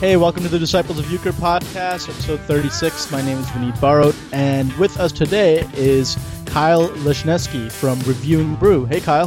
Hey, 0.00 0.16
welcome 0.16 0.44
to 0.44 0.48
the 0.48 0.60
Disciples 0.60 1.00
of 1.00 1.06
Uecker 1.06 1.32
podcast, 1.32 2.08
episode 2.08 2.38
36. 2.42 3.10
My 3.10 3.20
name 3.20 3.36
is 3.36 3.46
Vineet 3.46 3.76
Barot, 3.80 4.14
and 4.32 4.72
with 4.74 4.96
us 5.00 5.10
today 5.10 5.68
is 5.74 6.16
Kyle 6.46 6.88
Lesniewski 6.88 7.68
from 7.72 7.98
Reviewing 8.02 8.54
Brew. 8.54 8.84
Hey, 8.84 9.00
Kyle. 9.00 9.26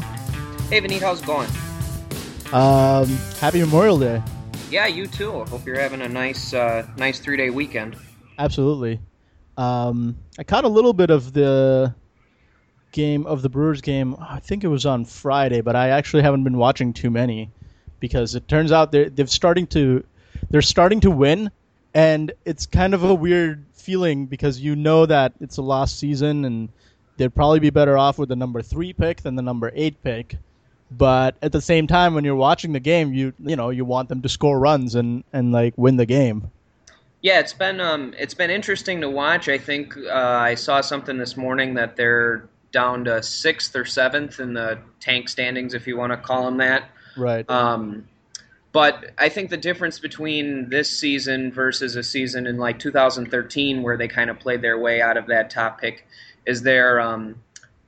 Hey, 0.69 0.79
Vineet, 0.79 1.01
how's 1.01 1.19
it 1.21 1.25
going? 1.25 1.49
Um, 2.53 3.09
happy 3.41 3.59
Memorial 3.59 3.99
Day. 3.99 4.23
Yeah, 4.69 4.87
you 4.87 5.07
too. 5.07 5.41
I 5.41 5.49
hope 5.49 5.65
you're 5.65 5.77
having 5.77 6.03
a 6.03 6.07
nice, 6.07 6.53
uh, 6.53 6.87
nice 6.95 7.19
three 7.19 7.35
day 7.35 7.49
weekend. 7.49 7.97
Absolutely. 8.39 9.01
Um, 9.57 10.17
I 10.39 10.45
caught 10.45 10.63
a 10.63 10.69
little 10.69 10.93
bit 10.93 11.09
of 11.09 11.33
the 11.33 11.93
game 12.93 13.25
of 13.25 13.41
the 13.41 13.49
Brewers 13.49 13.81
game. 13.81 14.15
I 14.21 14.39
think 14.39 14.63
it 14.63 14.69
was 14.69 14.85
on 14.85 15.03
Friday, 15.03 15.59
but 15.59 15.75
I 15.75 15.89
actually 15.89 16.23
haven't 16.23 16.45
been 16.45 16.57
watching 16.57 16.93
too 16.93 17.09
many 17.09 17.51
because 17.99 18.35
it 18.35 18.47
turns 18.47 18.71
out 18.71 18.93
they're 18.93 19.09
they're 19.09 19.27
starting 19.27 19.67
to 19.67 20.05
they're 20.51 20.61
starting 20.61 20.99
to 21.01 21.11
win, 21.11 21.49
and 21.93 22.31
it's 22.45 22.65
kind 22.65 22.93
of 22.93 23.03
a 23.03 23.13
weird 23.13 23.65
feeling 23.73 24.25
because 24.25 24.59
you 24.59 24.75
know 24.75 25.05
that 25.05 25.33
it's 25.39 25.57
a 25.57 25.61
lost 25.61 25.97
season 25.97 26.45
and 26.45 26.69
they'd 27.17 27.33
probably 27.33 27.59
be 27.59 27.69
better 27.69 27.97
off 27.97 28.19
with 28.19 28.29
the 28.29 28.35
number 28.35 28.61
three 28.61 28.93
pick 28.93 29.21
than 29.21 29.35
the 29.35 29.41
number 29.41 29.71
eight 29.73 30.01
pick. 30.03 30.37
But 30.91 31.35
at 31.41 31.53
the 31.53 31.61
same 31.61 31.87
time, 31.87 32.13
when 32.13 32.25
you're 32.25 32.35
watching 32.35 32.73
the 32.73 32.79
game, 32.79 33.13
you 33.13 33.33
you 33.39 33.55
know 33.55 33.69
you 33.69 33.85
want 33.85 34.09
them 34.09 34.21
to 34.21 34.29
score 34.29 34.59
runs 34.59 34.95
and 34.95 35.23
and 35.31 35.51
like 35.51 35.73
win 35.77 35.95
the 35.95 36.05
game. 36.05 36.51
Yeah, 37.21 37.39
it's 37.39 37.53
been 37.53 37.79
um, 37.79 38.13
it's 38.17 38.33
been 38.33 38.49
interesting 38.49 38.99
to 39.01 39.09
watch. 39.09 39.47
I 39.47 39.57
think 39.57 39.95
uh, 39.95 40.11
I 40.11 40.55
saw 40.55 40.81
something 40.81 41.17
this 41.17 41.37
morning 41.37 41.75
that 41.75 41.95
they're 41.95 42.49
down 42.73 43.05
to 43.05 43.23
sixth 43.23 43.75
or 43.75 43.85
seventh 43.85 44.39
in 44.39 44.53
the 44.53 44.79
tank 44.99 45.29
standings, 45.29 45.73
if 45.73 45.87
you 45.87 45.97
want 45.97 46.11
to 46.11 46.17
call 46.17 46.45
them 46.45 46.57
that. 46.57 46.89
Right. 47.15 47.49
Um, 47.49 48.07
but 48.71 49.11
I 49.17 49.29
think 49.29 49.49
the 49.49 49.57
difference 49.57 49.99
between 49.99 50.69
this 50.69 50.89
season 50.89 51.51
versus 51.51 51.95
a 51.95 52.03
season 52.03 52.47
in 52.47 52.57
like 52.57 52.79
2013, 52.79 53.83
where 53.83 53.97
they 53.97 54.07
kind 54.07 54.29
of 54.29 54.39
played 54.39 54.61
their 54.61 54.79
way 54.79 55.01
out 55.01 55.17
of 55.17 55.27
that 55.27 55.49
top 55.49 55.81
pick, 55.81 56.07
is 56.45 56.61
they're 56.61 56.99
um, 56.99 57.35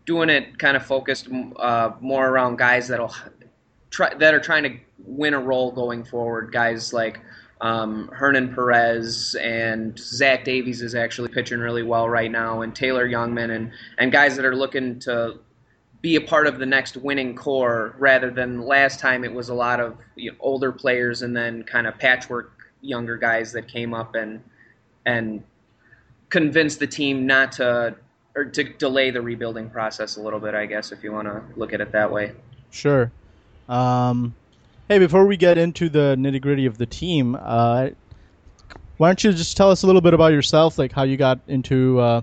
doing 0.05 0.29
it 0.29 0.59
kind 0.59 0.75
of 0.75 0.85
focused 0.85 1.29
uh, 1.57 1.91
more 2.01 2.27
around 2.27 2.57
guys 2.57 2.89
that'll 2.89 3.15
try 3.89 4.13
that 4.15 4.33
are 4.33 4.39
trying 4.39 4.63
to 4.63 4.77
win 5.05 5.33
a 5.33 5.39
role 5.39 5.71
going 5.71 6.03
forward. 6.03 6.51
Guys 6.51 6.91
like 6.91 7.21
um, 7.61 8.09
Hernan 8.09 8.53
Perez 8.53 9.35
and 9.35 9.97
Zach 9.97 10.43
Davies 10.43 10.81
is 10.81 10.95
actually 10.95 11.29
pitching 11.29 11.59
really 11.59 11.83
well 11.83 12.09
right 12.09 12.29
now, 12.29 12.61
and 12.61 12.75
Taylor 12.75 13.07
Jungmann 13.07 13.55
and 13.55 13.71
and 13.97 14.11
guys 14.11 14.35
that 14.35 14.43
are 14.43 14.55
looking 14.55 14.99
to 14.99 15.39
be 16.03 16.17
a 16.17 16.21
part 16.21 16.47
of 16.47 16.59
the 16.59 16.65
next 16.65 16.97
winning 16.97 17.33
core 17.33 17.95
rather 17.97 18.29
than 18.29 18.61
last 18.61 18.99
time 18.99 19.23
it 19.23 19.33
was 19.33 19.47
a 19.47 19.53
lot 19.53 19.79
of 19.79 19.97
you 20.17 20.29
know, 20.29 20.37
older 20.41 20.71
players 20.71 21.21
and 21.21 21.35
then 21.35 21.63
kind 21.63 21.87
of 21.87 21.97
patchwork 21.97 22.51
younger 22.81 23.17
guys 23.17 23.53
that 23.53 23.69
came 23.69 23.93
up 23.93 24.13
and 24.13 24.43
and 25.05 25.41
convinced 26.29 26.79
the 26.79 26.87
team 26.87 27.25
not 27.25 27.53
to 27.53 27.95
or 28.35 28.43
to 28.43 28.65
delay 28.65 29.11
the 29.11 29.21
rebuilding 29.21 29.69
process 29.69 30.17
a 30.17 30.21
little 30.21 30.41
bit 30.41 30.53
I 30.53 30.65
guess 30.65 30.91
if 30.91 31.03
you 31.03 31.13
want 31.13 31.29
to 31.29 31.41
look 31.55 31.71
at 31.71 31.79
it 31.79 31.93
that 31.93 32.11
way. 32.11 32.33
Sure. 32.69 33.09
Um, 33.69 34.35
hey, 34.89 34.99
before 34.99 35.25
we 35.25 35.37
get 35.37 35.57
into 35.57 35.87
the 35.87 36.17
nitty 36.19 36.41
gritty 36.41 36.65
of 36.65 36.77
the 36.77 36.85
team, 36.85 37.37
uh, 37.39 37.89
why 38.97 39.07
don't 39.07 39.23
you 39.23 39.31
just 39.31 39.55
tell 39.55 39.71
us 39.71 39.83
a 39.83 39.85
little 39.85 40.01
bit 40.01 40.13
about 40.13 40.33
yourself, 40.33 40.77
like 40.77 40.91
how 40.91 41.03
you 41.03 41.15
got 41.15 41.39
into 41.47 41.99
uh, 42.01 42.21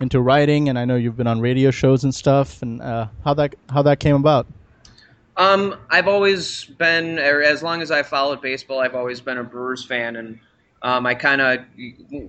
into 0.00 0.20
writing, 0.20 0.68
and 0.68 0.78
I 0.78 0.84
know 0.84 0.96
you've 0.96 1.16
been 1.16 1.26
on 1.26 1.40
radio 1.40 1.70
shows 1.70 2.04
and 2.04 2.14
stuff, 2.14 2.62
and 2.62 2.82
uh, 2.82 3.08
how 3.24 3.34
that 3.34 3.54
how 3.70 3.82
that 3.82 4.00
came 4.00 4.16
about. 4.16 4.46
Um, 5.36 5.76
I've 5.90 6.08
always 6.08 6.64
been, 6.64 7.18
as 7.18 7.62
long 7.62 7.82
as 7.82 7.90
I 7.90 8.02
followed 8.02 8.40
baseball, 8.40 8.80
I've 8.80 8.94
always 8.94 9.20
been 9.20 9.36
a 9.36 9.44
Brewers 9.44 9.84
fan, 9.84 10.16
and 10.16 10.38
um, 10.82 11.06
I 11.06 11.14
kind 11.14 11.40
of 11.40 11.60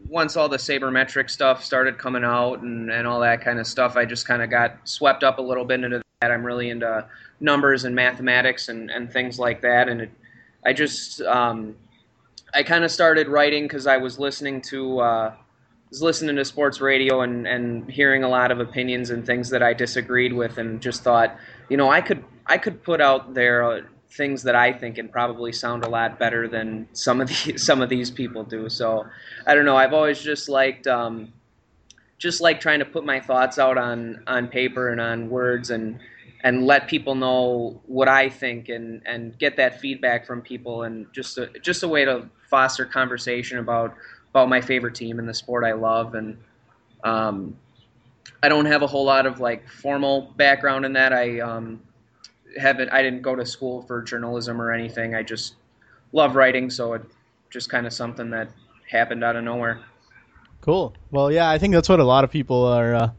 once 0.10 0.36
all 0.36 0.50
the 0.50 0.58
sabermetric 0.58 1.30
stuff 1.30 1.64
started 1.64 1.98
coming 1.98 2.24
out 2.24 2.62
and, 2.62 2.92
and 2.92 3.08
all 3.08 3.22
that 3.22 3.42
kind 3.42 3.60
of 3.60 3.68
stuff, 3.68 3.96
I 3.96 4.06
just 4.06 4.28
kind 4.28 4.42
of 4.42 4.50
got 4.50 4.78
swept 4.84 5.24
up 5.24 5.38
a 5.38 5.42
little 5.42 5.66
bit 5.66 5.84
into 5.84 6.02
that. 6.22 6.32
I'm 6.32 6.46
really 6.46 6.70
into 6.70 7.08
numbers 7.40 7.86
and 7.86 7.96
mathematics 7.96 8.68
and, 8.70 8.90
and 8.90 9.12
things 9.12 9.40
like 9.40 9.62
that, 9.62 9.88
and 9.90 10.02
it, 10.02 10.12
I 10.66 10.74
just 10.74 11.22
um, 11.22 11.76
I 12.54 12.64
kind 12.64 12.84
of 12.84 12.92
started 12.92 13.28
writing 13.28 13.64
because 13.64 13.88
I 13.88 13.98
was 13.98 14.20
listening 14.20 14.62
to. 14.64 15.00
Uh, 15.00 15.34
was 15.90 16.02
listening 16.02 16.36
to 16.36 16.46
sports 16.46 16.82
radio 16.82 17.22
and, 17.22 17.48
and 17.48 17.90
hearing 17.90 18.24
a 18.24 18.30
lot 18.30 18.52
of 18.52 18.60
opinions 18.60 19.10
and 19.10 19.26
things 19.26 19.50
that 19.50 19.64
I 19.64 19.74
disagreed 19.74 20.34
with, 20.34 20.58
and 20.58 20.82
just 20.82 21.04
thought, 21.04 21.38
you 21.70 21.78
know, 21.78 21.90
I 21.90 22.02
could 22.02 22.24
I 22.46 22.58
could 22.58 22.84
put 22.84 23.02
out 23.02 23.34
there 23.34 23.64
uh, 23.64 23.82
things 24.10 24.44
that 24.44 24.56
I 24.56 24.74
think 24.74 24.98
and 24.98 25.12
probably 25.12 25.52
sound 25.52 25.84
a 25.84 25.90
lot 25.90 26.18
better 26.18 26.48
than 26.48 26.88
some 26.94 27.22
of 27.22 27.28
the 27.46 27.58
some 27.58 27.82
of 27.82 27.90
these 27.90 28.12
people 28.12 28.44
do. 28.44 28.70
So 28.70 29.06
I 29.46 29.56
don't 29.56 29.66
know. 29.66 29.78
I've 29.78 29.94
always 29.94 30.22
just 30.22 30.50
liked 30.50 30.88
um, 30.88 31.34
just 32.18 32.42
like 32.42 32.60
trying 32.60 32.80
to 32.80 32.86
put 32.86 33.06
my 33.06 33.20
thoughts 33.20 33.60
out 33.60 33.78
on 33.78 34.24
on 34.28 34.48
paper 34.48 34.90
and 34.90 35.00
on 35.00 35.30
words 35.30 35.70
and 35.70 36.00
and 36.44 36.66
let 36.66 36.88
people 36.88 37.16
know 37.16 37.82
what 37.86 38.08
I 38.08 38.30
think 38.30 38.70
and 38.70 39.02
and 39.06 39.38
get 39.38 39.58
that 39.58 39.80
feedback 39.80 40.26
from 40.26 40.42
people 40.42 40.84
and 40.84 41.08
just 41.14 41.38
a, 41.38 41.48
just 41.62 41.84
a 41.84 41.88
way 41.88 42.06
to 42.06 42.30
foster 42.50 42.86
conversation 42.86 43.60
about 43.60 43.96
about 44.32 44.50
my 44.50 44.62
favorite 44.62 44.96
team 44.96 45.20
and 45.20 45.28
the 45.28 45.34
sport 45.34 45.64
I 45.64 45.74
love. 45.74 46.16
And 46.16 46.38
um, 47.04 47.56
I 48.42 48.50
don't 48.50 48.66
have 48.66 48.82
a 48.82 48.88
whole 48.88 49.06
lot 49.06 49.26
of 49.26 49.40
like 49.40 49.70
formal 49.70 50.34
background 50.38 50.86
in 50.86 50.94
that. 50.94 51.14
I 51.14 51.40
um, 51.40 51.82
haven't. 52.60 52.90
I 52.90 53.02
didn't 53.02 53.22
go 53.22 53.36
to 53.36 53.46
school 53.46 53.82
for 53.84 54.02
journalism 54.02 54.62
or 54.62 54.72
anything. 54.72 55.16
I 55.16 55.24
just 55.24 55.56
love 56.14 56.36
writing, 56.36 56.70
so 56.70 56.94
it 56.94 57.02
just 57.50 57.70
kind 57.70 57.88
of 57.88 57.94
something 57.94 58.30
that 58.32 58.50
happened 58.90 59.24
out 59.24 59.36
of 59.36 59.44
nowhere. 59.44 59.82
Cool. 60.62 60.94
Well, 61.12 61.32
yeah, 61.32 61.50
I 61.50 61.58
think 61.58 61.74
that's 61.74 61.90
what 61.90 62.00
a 62.00 62.04
lot 62.04 62.24
of 62.24 62.32
people 62.32 62.66
are. 62.66 62.96
Uh, 62.96 63.10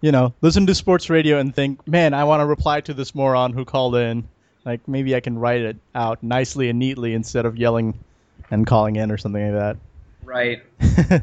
you 0.00 0.12
know, 0.12 0.34
listen 0.40 0.66
to 0.66 0.74
sports 0.74 1.08
radio 1.08 1.38
and 1.38 1.54
think, 1.54 1.86
man, 1.86 2.12
I 2.12 2.24
want 2.24 2.40
to 2.40 2.46
reply 2.46 2.80
to 2.82 2.94
this 2.94 3.14
moron 3.14 3.52
who 3.52 3.64
called 3.64 3.94
in. 3.96 4.28
Like 4.64 4.86
maybe 4.86 5.16
I 5.16 5.20
can 5.20 5.38
write 5.38 5.62
it 5.62 5.76
out 5.94 6.22
nicely 6.22 6.68
and 6.68 6.78
neatly 6.78 7.14
instead 7.14 7.46
of 7.46 7.56
yelling 7.56 7.98
and 8.50 8.66
calling 8.66 8.96
in 8.96 9.10
or 9.10 9.16
something 9.16 9.42
like 9.42 9.60
that. 9.60 9.76
Right. 10.24 10.62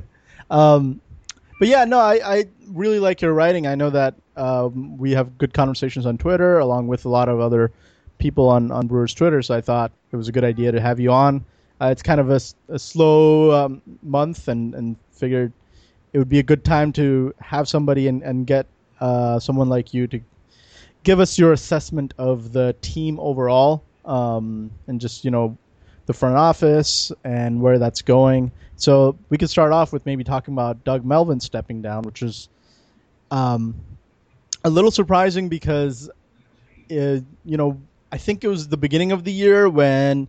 um, 0.50 1.02
but 1.60 1.68
yeah, 1.68 1.86
no, 1.86 2.00
I, 2.00 2.20
I 2.24 2.46
really 2.68 3.00
like 3.00 3.22
your 3.22 3.34
writing. 3.34 3.68
I 3.68 3.76
know 3.76 3.90
that 3.90 4.16
um, 4.36 4.98
we 4.98 5.12
have 5.12 5.38
good 5.38 5.54
conversations 5.54 6.06
on 6.06 6.18
Twitter, 6.18 6.60
along 6.60 6.88
with 6.88 7.06
a 7.06 7.10
lot 7.10 7.30
of 7.30 7.40
other 7.40 7.72
people 8.18 8.48
on, 8.48 8.72
on 8.72 8.88
Brewers 8.88 9.14
Twitter. 9.14 9.42
So 9.42 9.56
I 9.56 9.62
thought 9.62 9.92
it 10.12 10.16
was 10.16 10.28
a 10.28 10.32
good 10.32 10.44
idea 10.44 10.72
to 10.72 10.80
have 10.80 11.00
you 11.00 11.12
on. 11.12 11.44
Uh, 11.82 11.88
it's 11.88 12.02
kind 12.02 12.20
of 12.20 12.30
a, 12.30 12.40
a 12.68 12.80
slow 12.80 13.52
um, 13.52 13.82
month, 14.04 14.48
and, 14.48 14.76
and 14.76 14.96
figured 15.12 15.52
it 16.14 16.18
would 16.18 16.30
be 16.30 16.40
a 16.40 16.44
good 16.44 16.64
time 16.64 16.92
to 16.94 17.34
have 17.40 17.68
somebody 17.68 18.08
and, 18.08 18.22
and 18.24 18.48
get 18.48 18.66
uh, 19.00 19.40
someone 19.40 19.70
like 19.70 19.94
you 19.94 20.08
to 20.08 20.20
give 21.04 21.20
us 21.20 21.38
your 21.38 21.54
assessment 21.54 22.14
of 22.18 22.52
the 22.52 22.76
team 22.82 23.20
overall, 23.20 23.84
um, 24.06 24.72
and 24.88 25.00
just 25.00 25.24
you 25.24 25.32
know 25.32 25.58
the 26.10 26.14
front 26.14 26.36
office 26.36 27.12
and 27.24 27.62
where 27.62 27.78
that's 27.78 28.02
going. 28.02 28.52
So 28.78 29.16
we 29.30 29.38
could 29.38 29.52
start 29.52 29.72
off 29.72 29.94
with 29.94 30.08
maybe 30.08 30.24
talking 30.24 30.56
about 30.56 30.84
Doug 30.84 31.06
Melvin 31.06 31.40
stepping 31.40 31.84
down, 31.84 32.02
which 32.02 32.24
is 32.24 32.50
um, 33.30 33.76
a 34.64 34.72
little 34.72 34.90
surprising 34.90 35.50
because, 35.50 36.10
it, 36.90 37.24
you 37.46 37.58
know, 37.58 37.80
I 38.12 38.18
think 38.18 38.44
it 38.44 38.48
was 38.48 38.68
the 38.70 38.76
beginning 38.76 39.12
of 39.12 39.24
the 39.24 39.32
year 39.32 39.70
when 39.70 40.28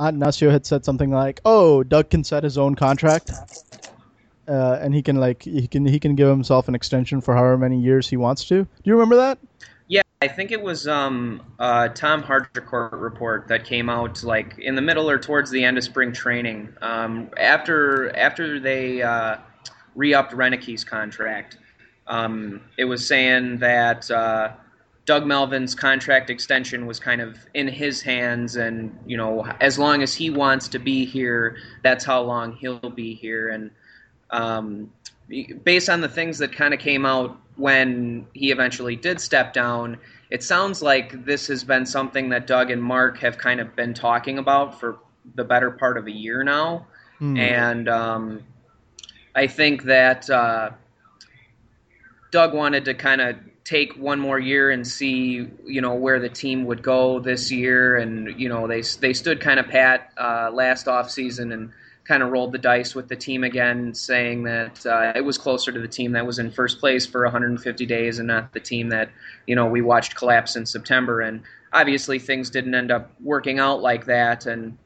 Attanasio 0.00 0.50
had 0.50 0.64
said 0.64 0.82
something 0.82 1.10
like, 1.10 1.42
"Oh, 1.44 1.82
Doug 1.82 2.08
can 2.08 2.24
set 2.24 2.42
his 2.42 2.56
own 2.56 2.74
contract, 2.74 3.34
uh, 4.48 4.78
and 4.80 4.94
he 4.94 5.02
can 5.02 5.16
like 5.16 5.42
he 5.42 5.66
can 5.66 5.84
he 5.84 6.00
can 6.00 6.14
give 6.14 6.28
himself 6.28 6.68
an 6.68 6.74
extension 6.74 7.20
for 7.20 7.34
however 7.34 7.58
many 7.58 7.78
years 7.78 8.08
he 8.08 8.16
wants 8.16 8.46
to." 8.46 8.64
Do 8.64 8.68
you 8.84 8.94
remember 8.94 9.16
that? 9.16 9.38
I 10.22 10.28
think 10.28 10.52
it 10.52 10.62
was 10.62 10.86
um, 10.86 11.42
uh, 11.58 11.88
Tom 11.88 12.22
Haudricourt 12.22 12.92
report 12.92 13.48
that 13.48 13.64
came 13.64 13.90
out 13.90 14.22
like 14.22 14.56
in 14.56 14.76
the 14.76 14.80
middle 14.80 15.10
or 15.10 15.18
towards 15.18 15.50
the 15.50 15.64
end 15.64 15.76
of 15.78 15.82
spring 15.82 16.12
training. 16.12 16.72
Um, 16.80 17.28
after 17.36 18.16
after 18.16 18.60
they 18.60 19.02
uh, 19.02 19.38
re-upped 19.96 20.32
Roenicke's 20.32 20.84
contract, 20.84 21.58
um, 22.06 22.60
it 22.78 22.84
was 22.84 23.04
saying 23.04 23.58
that 23.58 24.08
uh, 24.12 24.52
Doug 25.06 25.26
Melvin's 25.26 25.74
contract 25.74 26.30
extension 26.30 26.86
was 26.86 27.00
kind 27.00 27.20
of 27.20 27.36
in 27.54 27.66
his 27.66 28.00
hands, 28.00 28.54
and 28.54 28.96
you 29.04 29.16
know, 29.16 29.44
as 29.60 29.76
long 29.76 30.04
as 30.04 30.14
he 30.14 30.30
wants 30.30 30.68
to 30.68 30.78
be 30.78 31.04
here, 31.04 31.56
that's 31.82 32.04
how 32.04 32.22
long 32.22 32.52
he'll 32.52 32.78
be 32.78 33.12
here. 33.12 33.48
And 33.48 33.72
um, 34.30 34.92
based 35.64 35.88
on 35.88 36.00
the 36.00 36.08
things 36.08 36.38
that 36.38 36.52
kind 36.52 36.72
of 36.72 36.78
came 36.78 37.04
out 37.04 37.36
when 37.56 38.26
he 38.32 38.50
eventually 38.50 38.96
did 38.96 39.20
step 39.20 39.52
down, 39.52 39.98
it 40.32 40.42
sounds 40.42 40.80
like 40.80 41.26
this 41.26 41.48
has 41.48 41.62
been 41.62 41.84
something 41.84 42.30
that 42.30 42.46
Doug 42.46 42.70
and 42.70 42.82
Mark 42.82 43.18
have 43.18 43.36
kind 43.36 43.60
of 43.60 43.76
been 43.76 43.92
talking 43.92 44.38
about 44.38 44.80
for 44.80 44.98
the 45.34 45.44
better 45.44 45.70
part 45.70 45.98
of 45.98 46.06
a 46.06 46.10
year 46.10 46.42
now. 46.42 46.86
Mm. 47.20 47.38
And 47.38 47.88
um, 47.90 48.42
I 49.34 49.46
think 49.46 49.82
that 49.82 50.30
uh, 50.30 50.70
Doug 52.30 52.54
wanted 52.54 52.86
to 52.86 52.94
kind 52.94 53.20
of 53.20 53.36
take 53.64 53.92
one 53.98 54.18
more 54.18 54.38
year 54.38 54.70
and 54.70 54.86
see 54.86 55.48
you 55.66 55.82
know 55.82 55.94
where 55.96 56.18
the 56.18 56.30
team 56.30 56.64
would 56.64 56.82
go 56.82 57.20
this 57.20 57.52
year 57.52 57.98
and 57.98 58.40
you 58.40 58.48
know 58.48 58.66
they 58.66 58.80
they 59.00 59.12
stood 59.12 59.38
kind 59.38 59.60
of 59.60 59.68
pat 59.68 60.12
uh, 60.18 60.50
last 60.50 60.88
off 60.88 61.10
season 61.10 61.52
and 61.52 61.70
kind 62.04 62.22
of 62.22 62.30
rolled 62.30 62.52
the 62.52 62.58
dice 62.58 62.94
with 62.94 63.08
the 63.08 63.16
team 63.16 63.44
again 63.44 63.94
saying 63.94 64.42
that 64.42 64.84
uh, 64.86 65.12
it 65.14 65.20
was 65.20 65.38
closer 65.38 65.70
to 65.70 65.78
the 65.78 65.88
team 65.88 66.12
that 66.12 66.26
was 66.26 66.38
in 66.38 66.50
first 66.50 66.80
place 66.80 67.06
for 67.06 67.22
150 67.22 67.86
days 67.86 68.18
and 68.18 68.26
not 68.28 68.52
the 68.52 68.60
team 68.60 68.88
that 68.88 69.10
you 69.46 69.54
know 69.54 69.66
we 69.66 69.80
watched 69.80 70.14
collapse 70.14 70.56
in 70.56 70.66
September. 70.66 71.20
And 71.20 71.42
obviously 71.72 72.18
things 72.18 72.50
didn't 72.50 72.74
end 72.74 72.90
up 72.90 73.10
working 73.20 73.58
out 73.58 73.80
like 73.82 74.06
that. 74.06 74.46
And 74.46 74.76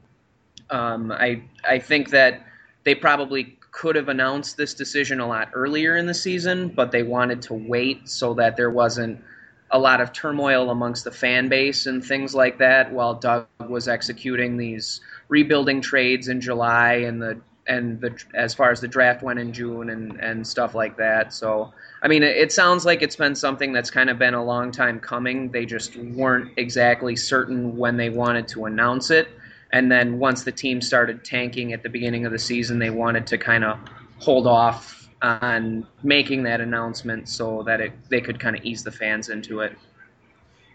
um, 0.71 1.11
I 1.13 1.43
I 1.69 1.79
think 1.79 2.11
that 2.11 2.47
they 2.85 2.95
probably 2.95 3.59
could 3.73 3.97
have 3.97 4.09
announced 4.09 4.57
this 4.57 4.73
decision 4.75 5.21
a 5.21 5.27
lot 5.27 5.51
earlier 5.53 5.97
in 5.97 6.07
the 6.07 6.15
season, 6.15 6.69
but 6.69 6.93
they 6.93 7.03
wanted 7.03 7.43
to 7.43 7.55
wait 7.55 8.09
so 8.09 8.33
that 8.35 8.57
there 8.57 8.71
wasn't 8.71 9.23
a 9.71 9.79
lot 9.79 10.01
of 10.01 10.13
turmoil 10.13 10.71
amongst 10.71 11.05
the 11.05 11.11
fan 11.11 11.49
base 11.49 11.87
and 11.87 12.05
things 12.05 12.35
like 12.35 12.59
that 12.59 12.93
while 12.93 13.15
Doug 13.15 13.47
was 13.69 13.89
executing 13.89 14.57
these 14.57 15.01
rebuilding 15.29 15.81
trades 15.81 16.29
in 16.29 16.41
July 16.41 16.95
and 16.95 17.21
the 17.21 17.41
and 17.69 18.01
the 18.01 18.17
as 18.35 18.55
far 18.55 18.71
as 18.71 18.81
the 18.81 18.87
draft 18.87 19.23
went 19.23 19.39
in 19.39 19.53
June 19.53 19.91
and 19.91 20.21
and 20.21 20.47
stuff 20.47 20.75
like 20.75 20.97
that. 20.99 21.33
So 21.33 21.73
I 22.03 22.09
mean, 22.09 22.23
it, 22.23 22.37
it 22.37 22.53
sounds 22.53 22.85
like 22.85 23.03
it's 23.03 23.17
been 23.17 23.35
something 23.35 23.73
that's 23.73 23.91
kind 23.91 24.09
of 24.09 24.19
been 24.19 24.35
a 24.35 24.45
long 24.45 24.71
time 24.71 25.01
coming. 25.01 25.51
They 25.51 25.67
just 25.67 25.97
weren't 25.97 26.53
exactly 26.57 27.17
certain 27.17 27.77
when 27.77 27.97
they 27.97 28.11
wanted 28.11 28.47
to 28.49 28.67
announce 28.67 29.11
it. 29.11 29.29
And 29.73 29.91
then 29.91 30.21
once 30.21 30.45
the 30.45 30.53
team 30.53 30.81
started 30.81 31.25
tanking 31.25 31.73
at 31.73 31.83
the 31.83 31.89
beginning 31.89 32.25
of 32.25 32.33
the 32.33 32.39
season, 32.39 32.79
they 32.79 32.91
wanted 32.91 33.27
to 33.29 33.39
kind 33.39 33.65
of 33.65 33.79
hold 34.19 34.47
off 34.47 34.96
on 35.23 35.87
making 36.03 36.43
that 36.45 36.61
announcement 36.61 37.29
so 37.29 37.63
that 37.65 37.81
it, 37.81 37.93
they 38.09 38.21
could 38.21 38.39
kind 38.39 38.57
of 38.57 38.65
ease 38.65 38.85
the 38.85 38.93
fans 38.93 39.29
into 39.29 39.61
it. 39.61 39.77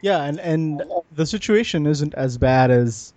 Yeah, 0.02 0.24
and, 0.24 0.40
and 0.40 0.82
the 1.14 1.26
situation 1.26 1.86
isn't 1.86 2.14
as 2.16 2.38
bad 2.38 2.72
as 2.72 3.14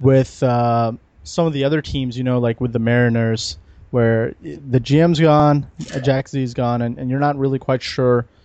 with 0.00 0.42
uh, 0.42 0.92
some 1.22 1.46
of 1.46 1.52
the 1.52 1.64
other 1.64 1.80
teams, 1.80 2.18
you 2.18 2.24
know, 2.24 2.38
like 2.38 2.60
with 2.60 2.72
the 2.72 2.80
Mariners, 2.80 3.56
where 3.90 4.34
the 4.42 4.80
GM's 4.80 5.20
gone, 5.20 5.66
Jack 6.02 6.28
Z's 6.28 6.54
gone, 6.54 6.82
and, 6.82 6.98
and 6.98 7.08
you're 7.08 7.20
not 7.20 7.36
really 7.36 7.58
quite 7.58 7.82
sure– 7.82 8.26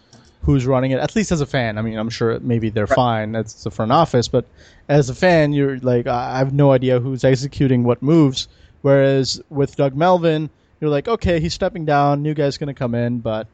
who's 0.44 0.66
running 0.66 0.92
it. 0.92 1.00
At 1.00 1.16
least 1.16 1.32
as 1.32 1.42
a 1.42 1.46
fan, 1.46 1.78
I 1.78 1.82
mean, 1.82 1.98
I'm 1.98 2.10
sure 2.10 2.40
maybe 2.42 2.70
they're 2.70 2.86
right. 2.86 2.96
fine. 2.96 3.32
That's 3.32 3.64
the 3.64 3.72
front 3.72 3.92
office, 3.92 4.28
but 4.28 4.46
as 4.90 5.10
a 5.10 5.16
fan, 5.16 5.54
you're 5.54 5.80
like, 5.80 6.06
I 6.06 6.38
have 6.38 6.54
no 6.54 6.72
idea 6.72 7.00
who's 7.00 7.24
executing 7.24 7.84
what 7.84 8.02
moves. 8.02 8.48
Whereas 8.82 9.42
with 9.50 9.78
Doug 9.78 9.96
Melvin, 9.96 10.50
you're 10.80 10.90
like, 10.90 11.08
okay, 11.08 11.40
he's 11.40 11.54
stepping 11.54 11.86
down, 11.86 12.22
new 12.22 12.34
guy's 12.34 12.58
going 12.58 12.68
to 12.68 12.74
come 12.74 12.96
in, 12.96 13.20
but 13.20 13.48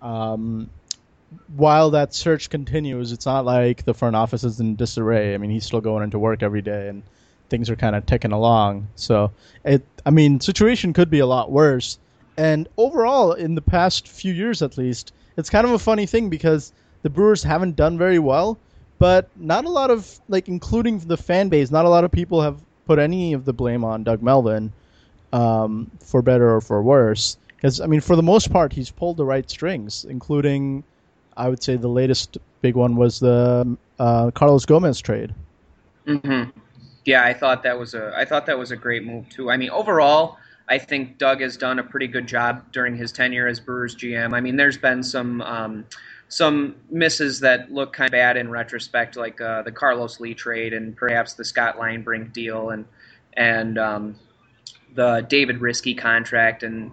um, 0.00 0.70
while 1.56 1.90
that 1.90 2.14
search 2.14 2.50
continues, 2.50 3.12
it's 3.12 3.26
not 3.26 3.44
like 3.44 3.84
the 3.84 3.94
front 3.94 4.16
office 4.16 4.44
is 4.44 4.60
in 4.60 4.76
disarray. 4.76 5.34
I 5.34 5.38
mean, 5.38 5.50
he's 5.50 5.64
still 5.64 5.80
going 5.80 6.04
into 6.04 6.18
work 6.18 6.42
every 6.42 6.62
day, 6.62 6.88
and 6.88 7.02
things 7.48 7.70
are 7.70 7.76
kind 7.76 7.96
of 7.96 8.06
ticking 8.06 8.32
along. 8.32 8.88
So, 8.94 9.32
it, 9.64 9.84
I 10.06 10.10
mean, 10.10 10.40
situation 10.40 10.92
could 10.92 11.10
be 11.10 11.18
a 11.18 11.26
lot 11.26 11.50
worse. 11.50 11.98
And 12.36 12.68
overall, 12.76 13.32
in 13.32 13.56
the 13.56 13.62
past 13.62 14.06
few 14.06 14.32
years 14.32 14.62
at 14.62 14.78
least, 14.78 15.12
it's 15.36 15.50
kind 15.50 15.66
of 15.66 15.72
a 15.72 15.78
funny 15.78 16.06
thing 16.06 16.30
because 16.30 16.72
the 17.02 17.10
Brewers 17.10 17.42
haven't 17.42 17.76
done 17.76 17.98
very 17.98 18.18
well, 18.18 18.58
but 18.98 19.28
not 19.36 19.64
a 19.64 19.70
lot 19.70 19.90
of 19.90 20.20
like 20.28 20.48
including 20.48 20.98
the 21.00 21.16
fan 21.16 21.48
base, 21.48 21.70
not 21.70 21.84
a 21.84 21.88
lot 21.88 22.04
of 22.04 22.12
people 22.12 22.42
have 22.42 22.60
put 22.86 22.98
any 22.98 23.32
of 23.32 23.44
the 23.44 23.52
blame 23.52 23.84
on 23.84 24.04
Doug 24.04 24.22
Melvin, 24.22 24.72
um, 25.32 25.90
for 26.00 26.22
better 26.22 26.54
or 26.54 26.60
for 26.60 26.82
worse. 26.82 27.36
Because 27.56 27.80
I 27.80 27.86
mean, 27.86 28.00
for 28.00 28.16
the 28.16 28.22
most 28.22 28.52
part, 28.52 28.72
he's 28.72 28.90
pulled 28.90 29.16
the 29.16 29.24
right 29.24 29.48
strings, 29.50 30.04
including, 30.04 30.84
I 31.36 31.48
would 31.48 31.62
say, 31.62 31.76
the 31.76 31.88
latest 31.88 32.38
big 32.60 32.76
one 32.76 32.96
was 32.96 33.20
the 33.20 33.76
uh, 33.98 34.30
Carlos 34.32 34.64
Gomez 34.64 35.00
trade. 35.00 35.34
Mm-hmm. 36.06 36.50
Yeah, 37.04 37.24
I 37.24 37.34
thought 37.34 37.62
that 37.62 37.78
was 37.78 37.94
a 37.94 38.12
I 38.16 38.24
thought 38.24 38.46
that 38.46 38.58
was 38.58 38.70
a 38.70 38.76
great 38.76 39.04
move 39.04 39.28
too. 39.28 39.50
I 39.50 39.56
mean, 39.56 39.70
overall, 39.70 40.38
I 40.68 40.78
think 40.78 41.18
Doug 41.18 41.40
has 41.40 41.56
done 41.56 41.78
a 41.78 41.82
pretty 41.82 42.06
good 42.06 42.26
job 42.26 42.70
during 42.72 42.96
his 42.96 43.12
tenure 43.12 43.46
as 43.46 43.58
Brewers 43.58 43.96
GM. 43.96 44.34
I 44.34 44.40
mean, 44.40 44.56
there's 44.56 44.78
been 44.78 45.02
some 45.02 45.40
um, 45.42 45.84
some 46.28 46.76
misses 46.90 47.40
that 47.40 47.72
look 47.72 47.92
kind 47.94 48.06
of 48.06 48.12
bad 48.12 48.36
in 48.36 48.50
retrospect, 48.50 49.16
like 49.16 49.40
uh, 49.40 49.62
the 49.62 49.72
Carlos 49.72 50.20
Lee 50.20 50.34
trade 50.34 50.74
and 50.74 50.96
perhaps 50.96 51.34
the 51.34 51.44
Scott 51.44 51.78
Linebrink 51.78 52.32
deal 52.32 52.70
and 52.70 52.84
and 53.34 53.78
um, 53.78 54.16
the 54.98 55.24
David 55.28 55.60
Riske 55.60 55.96
contract. 55.96 56.64
And 56.64 56.90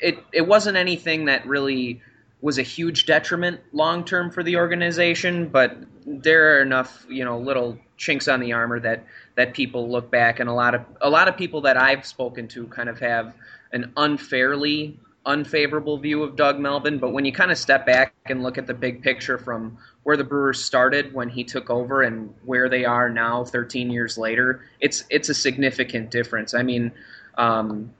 it 0.00 0.18
it 0.32 0.46
wasn't 0.46 0.76
anything 0.76 1.26
that 1.26 1.46
really 1.46 2.02
was 2.40 2.58
a 2.58 2.62
huge 2.62 3.06
detriment 3.06 3.60
long 3.72 4.04
term 4.04 4.32
for 4.32 4.42
the 4.42 4.56
organization, 4.56 5.48
but 5.48 5.76
there 6.04 6.56
are 6.58 6.62
enough 6.62 7.06
you 7.08 7.24
know 7.24 7.38
little 7.38 7.78
chinks 7.96 8.26
on 8.26 8.40
the 8.40 8.52
armor 8.52 8.80
that 8.80 9.04
that 9.36 9.54
people 9.54 9.88
look 9.88 10.10
back 10.10 10.40
and 10.40 10.50
a 10.50 10.52
lot 10.52 10.74
of 10.74 10.82
a 11.00 11.08
lot 11.08 11.28
of 11.28 11.36
people 11.36 11.60
that 11.60 11.76
I've 11.76 12.04
spoken 12.04 12.48
to 12.48 12.66
kind 12.66 12.88
of 12.88 12.98
have 12.98 13.32
an 13.72 13.92
unfairly 13.96 14.98
unfavorable 15.26 15.96
view 15.96 16.22
of 16.22 16.36
Doug 16.36 16.58
Melvin, 16.58 16.98
but 16.98 17.12
when 17.12 17.24
you 17.24 17.32
kind 17.32 17.50
of 17.50 17.56
step 17.56 17.86
back 17.86 18.14
and 18.26 18.42
look 18.42 18.58
at 18.58 18.66
the 18.66 18.74
big 18.74 19.02
picture 19.02 19.38
from 19.38 19.78
where 20.02 20.16
the 20.16 20.24
Brewers 20.24 20.62
started 20.62 21.14
when 21.14 21.28
he 21.30 21.44
took 21.44 21.70
over 21.70 22.02
and 22.02 22.34
where 22.44 22.68
they 22.68 22.84
are 22.84 23.08
now 23.08 23.44
13 23.44 23.90
years 23.90 24.18
later, 24.18 24.64
it's 24.80 25.04
it's 25.08 25.28
a 25.28 25.34
significant 25.34 26.10
difference. 26.10 26.52
I 26.52 26.62
mean, 26.62 26.92
um, 27.38 27.92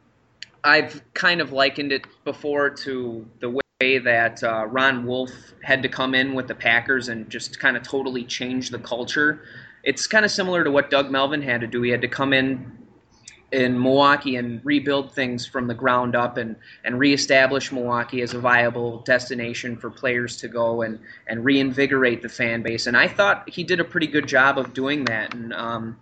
I've 0.62 1.02
kind 1.14 1.40
of 1.40 1.52
likened 1.52 1.92
it 1.92 2.06
before 2.24 2.70
to 2.70 3.26
the 3.40 3.50
way 3.50 3.98
that 3.98 4.42
uh, 4.42 4.66
Ron 4.66 5.06
Wolf 5.06 5.30
had 5.62 5.82
to 5.82 5.88
come 5.88 6.14
in 6.14 6.34
with 6.34 6.48
the 6.48 6.54
Packers 6.54 7.08
and 7.08 7.28
just 7.28 7.58
kind 7.58 7.76
of 7.76 7.82
totally 7.82 8.24
change 8.24 8.70
the 8.70 8.78
culture 8.78 9.42
it's 9.84 10.06
kind 10.06 10.24
of 10.24 10.30
similar 10.30 10.64
to 10.64 10.70
what 10.70 10.90
Doug 10.90 11.10
Melvin 11.10 11.42
had 11.42 11.60
to 11.60 11.66
do. 11.66 11.82
He 11.82 11.90
had 11.90 12.00
to 12.00 12.08
come 12.08 12.32
in 12.32 12.78
in 13.52 13.80
Milwaukee 13.80 14.34
and 14.34 14.60
rebuild 14.64 15.12
things 15.12 15.46
from 15.46 15.68
the 15.68 15.74
ground 15.74 16.16
up 16.16 16.38
and, 16.38 16.56
and 16.82 16.98
reestablish 16.98 17.70
Milwaukee 17.70 18.20
as 18.22 18.34
a 18.34 18.40
viable 18.40 18.98
destination 19.00 19.76
for 19.76 19.90
players 19.90 20.38
to 20.38 20.48
go 20.48 20.82
and, 20.82 20.98
and 21.28 21.44
reinvigorate 21.44 22.20
the 22.20 22.28
fan 22.28 22.62
base. 22.62 22.88
And 22.88 22.96
I 22.96 23.06
thought 23.06 23.48
he 23.48 23.62
did 23.62 23.78
a 23.78 23.84
pretty 23.84 24.08
good 24.08 24.26
job 24.26 24.58
of 24.58 24.72
doing 24.72 25.04
that. 25.04 25.34
And 25.34 25.52
um, 25.52 26.00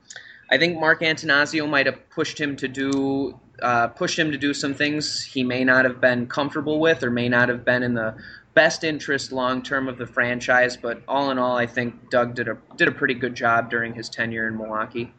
I 0.52 0.58
think 0.58 0.78
Mark 0.78 1.00
Attanasio 1.00 1.66
might 1.66 1.86
have 1.86 2.10
pushed 2.10 2.38
him 2.38 2.56
to 2.56 2.68
do 2.68 3.40
uh, 3.62 3.88
pushed 3.88 4.18
him 4.18 4.30
to 4.32 4.36
do 4.36 4.52
some 4.52 4.74
things 4.74 5.24
he 5.24 5.42
may 5.42 5.64
not 5.64 5.86
have 5.86 5.98
been 5.98 6.26
comfortable 6.26 6.78
with 6.78 7.02
or 7.02 7.10
may 7.10 7.28
not 7.28 7.48
have 7.48 7.64
been 7.64 7.82
in 7.82 7.94
the 7.94 8.14
best 8.52 8.84
interest 8.84 9.32
long 9.32 9.62
term 9.62 9.88
of 9.88 9.96
the 9.96 10.06
franchise. 10.06 10.76
But 10.76 11.00
all 11.08 11.30
in 11.30 11.38
all, 11.38 11.56
I 11.56 11.64
think 11.64 12.10
Doug 12.10 12.34
did 12.34 12.48
a 12.48 12.58
did 12.76 12.86
a 12.86 12.92
pretty 12.92 13.14
good 13.14 13.34
job 13.34 13.70
during 13.70 13.94
his 13.94 14.10
tenure 14.10 14.46
in 14.46 14.58
Milwaukee. 14.58 15.10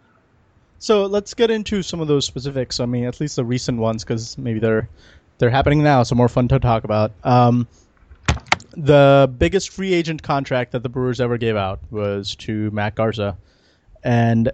So 0.78 1.08
let's 1.08 1.34
get 1.34 1.50
into 1.50 1.82
some 1.82 2.00
of 2.00 2.08
those 2.08 2.28
specifics. 2.28 2.80
I 2.80 2.86
mean, 2.86 3.06
at 3.06 3.20
least 3.20 3.36
the 3.36 3.46
recent 3.46 3.80
ones, 3.80 4.04
because 4.04 4.38
maybe 4.38 4.60
they're 4.60 4.88
they're 5.40 5.50
happening 5.50 5.82
now, 5.82 6.04
so 6.04 6.14
more 6.14 6.30
fun 6.30 6.48
to 6.50 6.60
talk 6.60 6.84
about. 6.84 7.12
Um, 7.24 7.68
the 8.78 9.34
biggest 9.36 9.70
free 9.70 9.96
agent 9.96 10.22
contract 10.22 10.74
that 10.74 10.84
the 10.84 10.90
Brewers 10.90 11.20
ever 11.20 11.40
gave 11.40 11.56
out 11.56 11.80
was 11.90 12.36
to 12.36 12.70
Matt 12.70 12.94
Garza, 12.94 13.36
and 14.04 14.52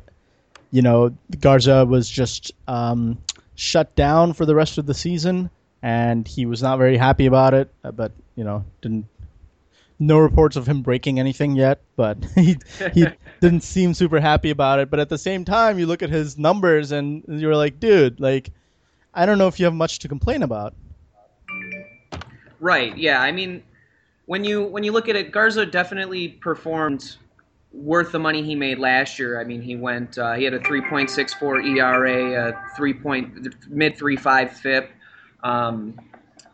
you 0.71 0.81
know 0.81 1.15
Garza 1.39 1.85
was 1.85 2.09
just 2.09 2.51
um, 2.67 3.17
shut 3.55 3.95
down 3.95 4.33
for 4.33 4.45
the 4.45 4.55
rest 4.55 4.77
of 4.77 4.85
the 4.85 4.93
season 4.93 5.49
and 5.81 6.27
he 6.27 6.45
was 6.45 6.61
not 6.61 6.77
very 6.77 6.97
happy 6.97 7.25
about 7.25 7.53
it. 7.53 7.73
Uh, 7.83 7.91
but 7.91 8.11
you 8.35 8.43
know, 8.43 8.63
didn't 8.81 9.05
no 9.97 10.17
reports 10.17 10.55
of 10.55 10.65
him 10.65 10.81
breaking 10.81 11.19
anything 11.19 11.55
yet. 11.55 11.81
But 11.95 12.23
he 12.35 12.57
he 12.93 13.07
didn't 13.41 13.61
seem 13.61 13.93
super 13.93 14.19
happy 14.19 14.49
about 14.49 14.79
it. 14.79 14.89
But 14.89 14.99
at 14.99 15.09
the 15.09 15.17
same 15.17 15.45
time, 15.45 15.79
you 15.79 15.85
look 15.85 16.03
at 16.03 16.09
his 16.09 16.37
numbers 16.37 16.91
and 16.91 17.23
you're 17.27 17.55
like, 17.55 17.79
dude, 17.79 18.19
like 18.19 18.51
I 19.13 19.25
don't 19.25 19.37
know 19.37 19.47
if 19.47 19.59
you 19.59 19.65
have 19.65 19.73
much 19.73 19.99
to 19.99 20.07
complain 20.07 20.43
about. 20.43 20.73
Right. 22.59 22.97
Yeah. 22.97 23.21
I 23.21 23.31
mean, 23.31 23.63
when 24.25 24.43
you 24.43 24.63
when 24.63 24.83
you 24.83 24.91
look 24.91 25.09
at 25.09 25.15
it, 25.15 25.31
Garza 25.31 25.65
definitely 25.65 26.27
performed 26.29 27.17
worth 27.71 28.11
the 28.11 28.19
money 28.19 28.43
he 28.43 28.55
made 28.55 28.79
last 28.79 29.19
year. 29.19 29.39
I 29.39 29.43
mean, 29.43 29.61
he 29.61 29.75
went 29.75 30.17
uh, 30.17 30.33
he 30.33 30.43
had 30.43 30.53
a 30.53 30.59
3.64 30.59 31.77
ERA, 31.77 32.49
a 32.49 32.75
3 32.75 32.93
point 32.93 33.69
mid 33.69 33.97
3.5 33.97 34.49
FIP. 34.51 34.91
Um, 35.43 35.99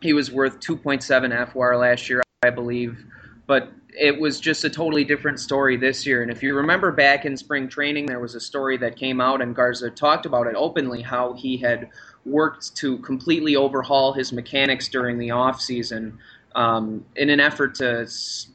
he 0.00 0.12
was 0.12 0.30
worth 0.30 0.60
2.7 0.60 1.52
FWAR 1.52 1.80
last 1.80 2.08
year, 2.08 2.22
I 2.42 2.50
believe, 2.50 3.04
but 3.46 3.72
it 3.98 4.20
was 4.20 4.38
just 4.38 4.62
a 4.64 4.70
totally 4.70 5.04
different 5.04 5.40
story 5.40 5.76
this 5.76 6.06
year. 6.06 6.22
And 6.22 6.30
if 6.30 6.42
you 6.42 6.54
remember 6.54 6.92
back 6.92 7.24
in 7.24 7.36
spring 7.36 7.66
training, 7.66 8.06
there 8.06 8.20
was 8.20 8.34
a 8.34 8.40
story 8.40 8.76
that 8.76 8.96
came 8.96 9.20
out, 9.20 9.40
and 9.40 9.56
Garza 9.56 9.90
talked 9.90 10.26
about 10.26 10.46
it 10.46 10.54
openly 10.54 11.00
how 11.00 11.32
he 11.32 11.56
had 11.56 11.88
worked 12.26 12.76
to 12.76 12.98
completely 12.98 13.56
overhaul 13.56 14.12
his 14.12 14.32
mechanics 14.32 14.88
during 14.88 15.18
the 15.18 15.30
off 15.30 15.60
season 15.60 16.18
um, 16.54 17.04
in 17.16 17.30
an 17.30 17.40
effort 17.40 17.74
to 17.76 18.06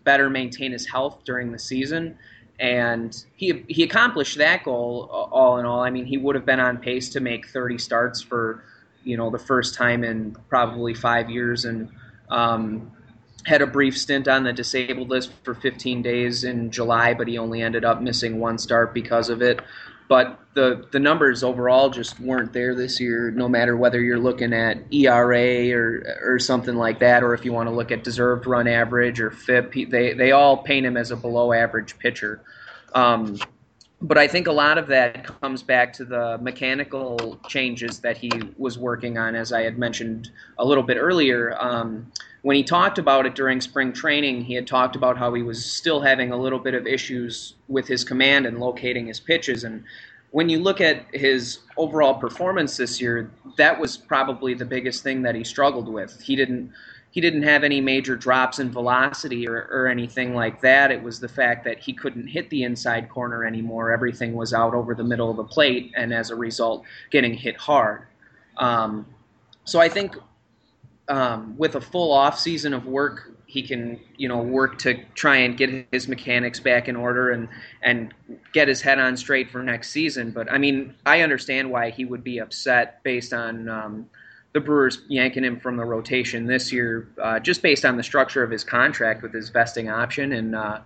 better 0.03 0.29
maintain 0.29 0.71
his 0.71 0.87
health 0.87 1.21
during 1.23 1.51
the 1.51 1.59
season. 1.59 2.17
And 2.61 3.25
he 3.35 3.65
he 3.67 3.83
accomplished 3.83 4.37
that 4.37 4.63
goal 4.63 5.09
all 5.11 5.57
in 5.57 5.65
all. 5.65 5.81
I 5.81 5.89
mean, 5.89 6.05
he 6.05 6.17
would 6.17 6.35
have 6.35 6.45
been 6.45 6.59
on 6.59 6.77
pace 6.77 7.09
to 7.09 7.19
make 7.19 7.47
30 7.47 7.79
starts 7.79 8.21
for 8.21 8.63
you 9.03 9.17
know 9.17 9.31
the 9.31 9.39
first 9.39 9.73
time 9.73 10.03
in 10.03 10.37
probably 10.47 10.93
five 10.93 11.29
years, 11.29 11.65
and 11.65 11.89
um, 12.29 12.91
had 13.45 13.63
a 13.63 13.67
brief 13.67 13.97
stint 13.97 14.27
on 14.27 14.43
the 14.43 14.53
disabled 14.53 15.09
list 15.09 15.31
for 15.43 15.55
15 15.55 16.03
days 16.03 16.43
in 16.43 16.69
July, 16.69 17.13
but 17.15 17.27
he 17.27 17.37
only 17.37 17.61
ended 17.61 17.83
up 17.83 18.01
missing 18.01 18.39
one 18.39 18.57
start 18.57 18.93
because 18.93 19.29
of 19.29 19.41
it. 19.41 19.59
But 20.11 20.41
the 20.55 20.85
the 20.91 20.99
numbers 20.99 21.41
overall 21.41 21.89
just 21.89 22.19
weren't 22.19 22.51
there 22.51 22.75
this 22.75 22.99
year. 22.99 23.31
No 23.31 23.47
matter 23.47 23.77
whether 23.77 24.01
you're 24.01 24.19
looking 24.19 24.51
at 24.51 24.79
ERA 24.93 25.71
or 25.71 26.17
or 26.21 26.37
something 26.37 26.75
like 26.75 26.99
that, 26.99 27.23
or 27.23 27.33
if 27.33 27.45
you 27.45 27.53
want 27.53 27.69
to 27.69 27.73
look 27.73 27.93
at 27.93 28.03
deserved 28.03 28.45
run 28.45 28.67
average 28.67 29.21
or 29.21 29.31
FIP, 29.31 29.89
they 29.89 30.11
they 30.11 30.33
all 30.33 30.57
paint 30.57 30.85
him 30.85 30.97
as 30.97 31.11
a 31.11 31.15
below 31.15 31.53
average 31.53 31.97
pitcher. 31.97 32.41
Um, 32.93 33.39
but 34.01 34.17
I 34.17 34.27
think 34.27 34.47
a 34.47 34.51
lot 34.51 34.77
of 34.77 34.87
that 34.87 35.27
comes 35.39 35.63
back 35.63 35.93
to 35.93 36.03
the 36.03 36.37
mechanical 36.41 37.39
changes 37.47 38.01
that 38.01 38.17
he 38.17 38.29
was 38.57 38.77
working 38.77 39.17
on, 39.17 39.33
as 39.33 39.53
I 39.53 39.61
had 39.61 39.77
mentioned 39.77 40.29
a 40.57 40.65
little 40.65 40.83
bit 40.83 40.97
earlier. 40.97 41.55
Um, 41.57 42.11
when 42.41 42.55
he 42.55 42.63
talked 42.63 42.97
about 42.97 43.25
it 43.25 43.35
during 43.35 43.61
spring 43.61 43.93
training, 43.93 44.43
he 44.43 44.55
had 44.55 44.65
talked 44.65 44.95
about 44.95 45.17
how 45.17 45.33
he 45.33 45.43
was 45.43 45.63
still 45.63 46.01
having 46.01 46.31
a 46.31 46.37
little 46.37 46.59
bit 46.59 46.73
of 46.73 46.87
issues 46.87 47.53
with 47.67 47.87
his 47.87 48.03
command 48.03 48.45
and 48.45 48.59
locating 48.59 49.07
his 49.07 49.19
pitches. 49.19 49.63
And 49.63 49.83
when 50.31 50.49
you 50.49 50.59
look 50.59 50.81
at 50.81 51.05
his 51.13 51.59
overall 51.77 52.15
performance 52.15 52.77
this 52.77 52.99
year, 52.99 53.29
that 53.57 53.79
was 53.79 53.95
probably 53.95 54.53
the 54.53 54.65
biggest 54.65 55.03
thing 55.03 55.21
that 55.21 55.35
he 55.35 55.43
struggled 55.43 55.87
with. 55.87 56.19
He 56.21 56.35
didn't 56.35 56.71
he 57.11 57.19
didn't 57.19 57.43
have 57.43 57.65
any 57.65 57.81
major 57.81 58.15
drops 58.15 58.59
in 58.59 58.71
velocity 58.71 59.45
or, 59.45 59.67
or 59.69 59.87
anything 59.87 60.33
like 60.33 60.61
that. 60.61 60.91
It 60.91 61.03
was 61.03 61.19
the 61.19 61.27
fact 61.27 61.65
that 61.65 61.77
he 61.77 61.91
couldn't 61.91 62.27
hit 62.27 62.49
the 62.49 62.63
inside 62.63 63.09
corner 63.09 63.43
anymore. 63.43 63.91
Everything 63.91 64.33
was 64.33 64.53
out 64.53 64.73
over 64.73 64.95
the 64.95 65.03
middle 65.03 65.29
of 65.29 65.35
the 65.35 65.43
plate, 65.43 65.91
and 65.97 66.13
as 66.13 66.29
a 66.29 66.35
result, 66.35 66.85
getting 67.09 67.33
hit 67.33 67.57
hard. 67.57 68.03
Um, 68.55 69.05
so 69.65 69.81
I 69.81 69.89
think 69.89 70.15
um, 71.07 71.55
with 71.57 71.75
a 71.75 71.81
full 71.81 72.11
off 72.11 72.39
season 72.39 72.73
of 72.73 72.85
work, 72.85 73.31
he 73.45 73.61
can 73.61 73.99
you 74.15 74.27
know 74.27 74.41
work 74.41 74.77
to 74.79 75.03
try 75.13 75.37
and 75.37 75.57
get 75.57 75.87
his 75.91 76.07
mechanics 76.07 76.59
back 76.59 76.87
in 76.87 76.95
order 76.95 77.31
and 77.31 77.49
and 77.81 78.13
get 78.53 78.67
his 78.67 78.81
head 78.81 78.97
on 78.97 79.17
straight 79.17 79.49
for 79.49 79.61
next 79.61 79.89
season. 79.89 80.31
But 80.31 80.51
I 80.51 80.57
mean, 80.57 80.95
I 81.05 81.21
understand 81.21 81.69
why 81.69 81.89
he 81.89 82.05
would 82.05 82.23
be 82.23 82.39
upset 82.39 83.03
based 83.03 83.33
on. 83.33 83.69
Um, 83.69 84.09
the 84.53 84.59
Brewers 84.59 85.03
yanking 85.07 85.45
him 85.45 85.61
from 85.61 85.77
the 85.77 85.85
rotation 85.85 86.45
this 86.45 86.73
year, 86.73 87.07
uh, 87.23 87.39
just 87.39 87.61
based 87.61 87.85
on 87.85 87.95
the 87.95 88.03
structure 88.03 88.43
of 88.43 88.51
his 88.51 88.65
contract 88.65 89.23
with 89.23 89.33
his 89.33 89.47
vesting 89.47 89.89
option 89.89 90.33
in 90.33 90.53
uh, 90.53 90.81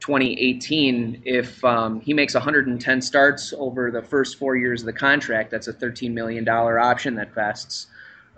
2018. 0.00 1.22
If 1.24 1.62
um, 1.64 2.00
he 2.00 2.14
makes 2.14 2.34
110 2.34 3.02
starts 3.02 3.52
over 3.56 3.90
the 3.90 4.02
first 4.02 4.38
four 4.38 4.56
years 4.56 4.82
of 4.82 4.86
the 4.86 4.92
contract, 4.92 5.50
that's 5.50 5.68
a 5.68 5.72
13 5.72 6.14
million 6.14 6.44
dollar 6.44 6.78
option 6.78 7.14
that 7.16 7.34
vests. 7.34 7.86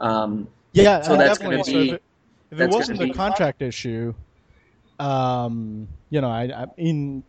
Um, 0.01 0.49
yeah, 0.73 1.03
so 1.03 1.17
that's 1.17 1.39
going 1.39 1.59
to 1.59 1.65
be. 1.65 1.73
So 1.73 1.79
if 1.81 1.93
it, 1.93 2.03
if 2.51 2.61
it 2.61 2.71
wasn't 2.71 3.01
a 3.01 3.13
contract 3.13 3.63
issue, 3.63 4.15
um, 4.99 5.89
you 6.11 6.21
know, 6.21 6.29
I, 6.29 6.43
I 6.63 6.67
mean, 6.77 7.25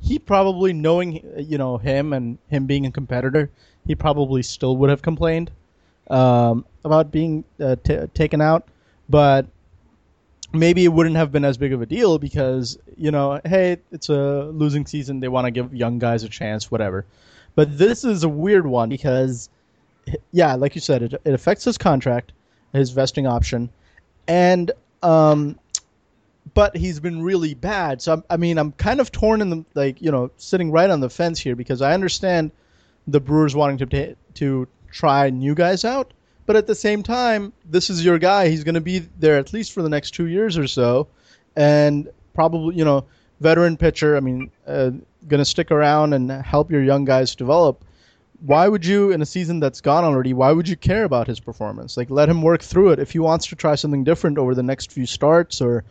he 0.00 0.18
probably 0.18 0.72
knowing 0.72 1.22
you 1.38 1.58
know 1.58 1.78
him 1.78 2.12
and 2.12 2.38
him 2.48 2.66
being 2.66 2.86
a 2.86 2.90
competitor, 2.90 3.50
he 3.86 3.94
probably 3.94 4.42
still 4.42 4.76
would 4.76 4.90
have 4.90 5.02
complained 5.02 5.50
um, 6.10 6.64
about 6.84 7.10
being 7.10 7.44
uh, 7.60 7.76
t- 7.82 8.06
taken 8.14 8.40
out, 8.40 8.68
but 9.08 9.46
maybe 10.52 10.84
it 10.84 10.88
wouldn't 10.88 11.16
have 11.16 11.32
been 11.32 11.44
as 11.44 11.56
big 11.56 11.72
of 11.72 11.80
a 11.80 11.86
deal 11.86 12.18
because 12.18 12.78
you 12.96 13.10
know, 13.10 13.40
hey, 13.44 13.78
it's 13.90 14.08
a 14.08 14.44
losing 14.44 14.86
season. 14.86 15.20
They 15.20 15.28
want 15.28 15.46
to 15.46 15.50
give 15.50 15.74
young 15.74 15.98
guys 15.98 16.24
a 16.24 16.28
chance, 16.28 16.70
whatever. 16.70 17.04
But 17.54 17.76
this 17.76 18.04
is 18.04 18.24
a 18.24 18.28
weird 18.28 18.66
one 18.66 18.88
because, 18.88 19.50
yeah, 20.30 20.54
like 20.54 20.74
you 20.74 20.80
said, 20.80 21.02
it, 21.02 21.14
it 21.24 21.34
affects 21.34 21.64
his 21.64 21.76
contract, 21.76 22.32
his 22.72 22.90
vesting 22.90 23.26
option, 23.26 23.70
and 24.26 24.70
um, 25.02 25.58
but 26.54 26.76
he's 26.76 27.00
been 27.00 27.22
really 27.22 27.54
bad. 27.54 28.02
So 28.02 28.14
I'm, 28.14 28.24
I 28.30 28.36
mean, 28.36 28.58
I'm 28.58 28.72
kind 28.72 29.00
of 29.00 29.12
torn 29.12 29.40
in 29.40 29.50
the 29.50 29.64
like 29.74 30.00
you 30.00 30.10
know 30.10 30.30
sitting 30.36 30.70
right 30.70 30.90
on 30.90 31.00
the 31.00 31.10
fence 31.10 31.38
here 31.38 31.56
because 31.56 31.82
I 31.82 31.94
understand 31.94 32.50
the 33.06 33.20
Brewers 33.20 33.54
wanting 33.54 33.86
to 33.88 34.16
to 34.34 34.68
try 34.90 35.30
new 35.30 35.54
guys 35.54 35.84
out. 35.84 36.12
But 36.44 36.56
at 36.56 36.66
the 36.66 36.74
same 36.74 37.02
time, 37.02 37.52
this 37.64 37.88
is 37.88 38.04
your 38.04 38.18
guy. 38.18 38.48
He's 38.48 38.64
going 38.64 38.74
to 38.74 38.80
be 38.80 38.98
there 39.18 39.38
at 39.38 39.52
least 39.52 39.72
for 39.72 39.82
the 39.82 39.88
next 39.88 40.10
two 40.10 40.26
years 40.26 40.58
or 40.58 40.66
so, 40.66 41.08
and 41.56 42.08
probably 42.34 42.76
you 42.76 42.84
know 42.84 43.04
veteran 43.40 43.76
pitcher. 43.76 44.16
I 44.16 44.20
mean, 44.20 44.50
uh, 44.66 44.90
going 45.28 45.38
to 45.38 45.44
stick 45.44 45.70
around 45.70 46.14
and 46.14 46.30
help 46.30 46.70
your 46.70 46.82
young 46.82 47.04
guys 47.04 47.34
develop. 47.34 47.84
Why 48.44 48.66
would 48.66 48.84
you, 48.84 49.12
in 49.12 49.22
a 49.22 49.26
season 49.26 49.60
that's 49.60 49.80
gone 49.80 50.02
already, 50.02 50.34
why 50.34 50.50
would 50.50 50.68
you 50.68 50.76
care 50.76 51.04
about 51.04 51.28
his 51.28 51.38
performance? 51.38 51.96
Like, 51.96 52.10
let 52.10 52.28
him 52.28 52.42
work 52.42 52.60
through 52.60 52.90
it. 52.90 52.98
If 52.98 53.12
he 53.12 53.20
wants 53.20 53.46
to 53.46 53.56
try 53.56 53.76
something 53.76 54.02
different 54.02 54.36
over 54.36 54.54
the 54.54 54.64
next 54.64 54.90
few 54.90 55.06
starts, 55.06 55.60
or 55.60 55.84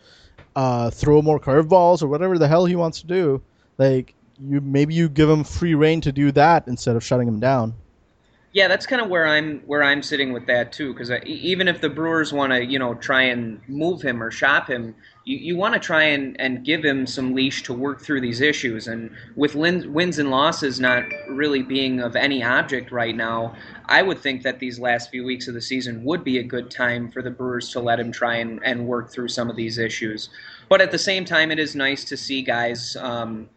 uh, 0.54 0.90
throw 0.90 1.22
more 1.22 1.40
curveballs, 1.40 2.02
or 2.02 2.08
whatever 2.08 2.38
the 2.38 2.48
hell 2.48 2.66
he 2.66 2.76
wants 2.76 3.00
to 3.00 3.06
do, 3.06 3.42
like 3.78 4.14
you 4.38 4.60
maybe 4.60 4.92
you 4.94 5.08
give 5.08 5.30
him 5.30 5.44
free 5.44 5.74
reign 5.74 6.00
to 6.02 6.12
do 6.12 6.30
that 6.32 6.68
instead 6.68 6.96
of 6.96 7.04
shutting 7.04 7.28
him 7.28 7.40
down. 7.40 7.74
Yeah, 8.54 8.68
that's 8.68 8.84
kind 8.84 9.00
of 9.00 9.08
where 9.08 9.26
I'm 9.26 9.60
where 9.60 9.82
I'm 9.82 10.02
sitting 10.02 10.30
with 10.30 10.46
that 10.46 10.72
too. 10.72 10.92
Because 10.92 11.10
even 11.24 11.68
if 11.68 11.80
the 11.80 11.88
Brewers 11.88 12.34
want 12.34 12.52
to, 12.52 12.62
you 12.62 12.78
know, 12.78 12.94
try 12.94 13.22
and 13.22 13.60
move 13.66 14.02
him 14.02 14.22
or 14.22 14.30
shop 14.30 14.68
him, 14.68 14.94
you, 15.24 15.38
you 15.38 15.56
want 15.56 15.72
to 15.72 15.80
try 15.80 16.02
and, 16.02 16.38
and 16.38 16.62
give 16.62 16.84
him 16.84 17.06
some 17.06 17.34
leash 17.34 17.62
to 17.62 17.72
work 17.72 18.02
through 18.02 18.20
these 18.20 18.42
issues. 18.42 18.88
And 18.88 19.10
with 19.36 19.54
lin- 19.54 19.90
wins 19.94 20.18
and 20.18 20.30
losses 20.30 20.80
not 20.80 21.04
really 21.30 21.62
being 21.62 22.00
of 22.00 22.14
any 22.14 22.42
object 22.42 22.92
right 22.92 23.16
now, 23.16 23.54
I 23.86 24.02
would 24.02 24.18
think 24.18 24.42
that 24.42 24.58
these 24.58 24.78
last 24.78 25.10
few 25.10 25.24
weeks 25.24 25.48
of 25.48 25.54
the 25.54 25.62
season 25.62 26.04
would 26.04 26.22
be 26.22 26.36
a 26.36 26.42
good 26.42 26.70
time 26.70 27.10
for 27.10 27.22
the 27.22 27.30
Brewers 27.30 27.70
to 27.70 27.80
let 27.80 27.98
him 27.98 28.12
try 28.12 28.36
and, 28.36 28.60
and 28.62 28.86
work 28.86 29.10
through 29.10 29.28
some 29.28 29.48
of 29.48 29.56
these 29.56 29.78
issues. 29.78 30.28
But 30.68 30.82
at 30.82 30.90
the 30.90 30.98
same 30.98 31.24
time, 31.24 31.50
it 31.50 31.58
is 31.58 31.74
nice 31.74 32.04
to 32.04 32.18
see 32.18 32.42
guys 32.42 32.96
um, 32.96 33.48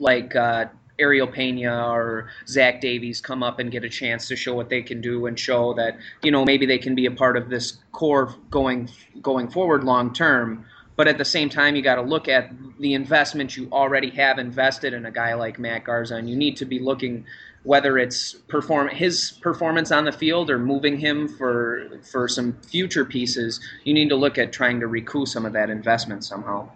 like. 0.00 0.34
Uh, 0.34 0.66
Ariel 1.02 1.26
Pena 1.26 1.90
or 1.92 2.30
Zach 2.46 2.80
Davies 2.80 3.20
come 3.20 3.42
up 3.42 3.58
and 3.58 3.70
get 3.70 3.84
a 3.84 3.88
chance 3.88 4.28
to 4.28 4.36
show 4.36 4.54
what 4.54 4.70
they 4.70 4.82
can 4.82 5.00
do 5.00 5.26
and 5.26 5.38
show 5.38 5.74
that 5.74 5.98
you 6.22 6.30
know 6.30 6.44
maybe 6.44 6.64
they 6.64 6.78
can 6.78 6.94
be 6.94 7.06
a 7.06 7.10
part 7.10 7.36
of 7.36 7.50
this 7.50 7.78
core 7.92 8.34
going 8.50 8.88
going 9.20 9.48
forward 9.48 9.84
long 9.84 10.12
term. 10.12 10.64
But 10.94 11.08
at 11.08 11.18
the 11.18 11.24
same 11.24 11.48
time, 11.48 11.74
you 11.74 11.82
got 11.82 11.94
to 11.94 12.02
look 12.02 12.28
at 12.28 12.50
the 12.78 12.94
investment 12.94 13.56
you 13.56 13.68
already 13.72 14.10
have 14.10 14.38
invested 14.38 14.92
in 14.92 15.06
a 15.06 15.10
guy 15.10 15.34
like 15.34 15.58
Matt 15.58 15.84
Garza, 15.84 16.16
and 16.16 16.28
you 16.28 16.36
need 16.36 16.56
to 16.58 16.66
be 16.66 16.78
looking 16.78 17.24
whether 17.64 17.96
it's 17.96 18.34
perform 18.48 18.88
his 18.88 19.32
performance 19.40 19.92
on 19.92 20.04
the 20.04 20.12
field 20.12 20.50
or 20.50 20.58
moving 20.58 20.98
him 20.98 21.28
for 21.28 21.88
for 22.02 22.28
some 22.28 22.52
future 22.62 23.04
pieces. 23.04 23.60
You 23.84 23.94
need 23.94 24.08
to 24.08 24.16
look 24.16 24.38
at 24.38 24.52
trying 24.52 24.80
to 24.80 24.86
recoup 24.86 25.28
some 25.28 25.46
of 25.46 25.52
that 25.52 25.70
investment 25.70 26.24
somehow. 26.24 26.68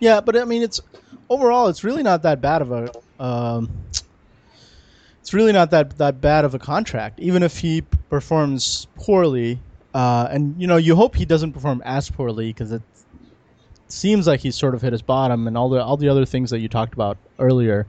Yeah, 0.00 0.20
but 0.20 0.36
I 0.36 0.44
mean, 0.44 0.62
it's 0.62 0.80
overall, 1.28 1.68
it's 1.68 1.84
really 1.84 2.02
not 2.02 2.22
that 2.22 2.40
bad 2.40 2.62
of 2.62 2.72
a. 2.72 2.90
Um, 3.22 3.70
it's 5.20 5.34
really 5.34 5.52
not 5.52 5.70
that 5.70 5.98
that 5.98 6.20
bad 6.20 6.44
of 6.44 6.54
a 6.54 6.58
contract, 6.58 7.20
even 7.20 7.42
if 7.42 7.58
he 7.58 7.82
performs 8.08 8.86
poorly. 8.96 9.60
Uh, 9.92 10.26
and 10.30 10.60
you 10.60 10.66
know, 10.66 10.76
you 10.76 10.96
hope 10.96 11.14
he 11.14 11.24
doesn't 11.24 11.52
perform 11.52 11.82
as 11.84 12.10
poorly 12.10 12.48
because 12.48 12.72
it 12.72 12.82
seems 13.88 14.26
like 14.26 14.40
he's 14.40 14.56
sort 14.56 14.74
of 14.74 14.82
hit 14.82 14.92
his 14.92 15.02
bottom 15.02 15.46
and 15.46 15.56
all 15.56 15.68
the 15.68 15.82
all 15.82 15.96
the 15.96 16.08
other 16.08 16.24
things 16.24 16.50
that 16.50 16.60
you 16.60 16.68
talked 16.68 16.94
about 16.94 17.18
earlier. 17.38 17.86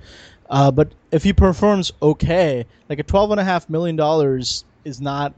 Uh, 0.50 0.70
but 0.70 0.92
if 1.12 1.24
he 1.24 1.32
performs 1.32 1.94
okay, 2.02 2.66
like 2.90 3.00
a 3.00 3.04
twelve 3.04 3.32
and 3.32 3.40
a 3.40 3.44
half 3.44 3.70
million 3.70 3.96
dollars 3.96 4.66
is 4.84 5.00
not 5.00 5.34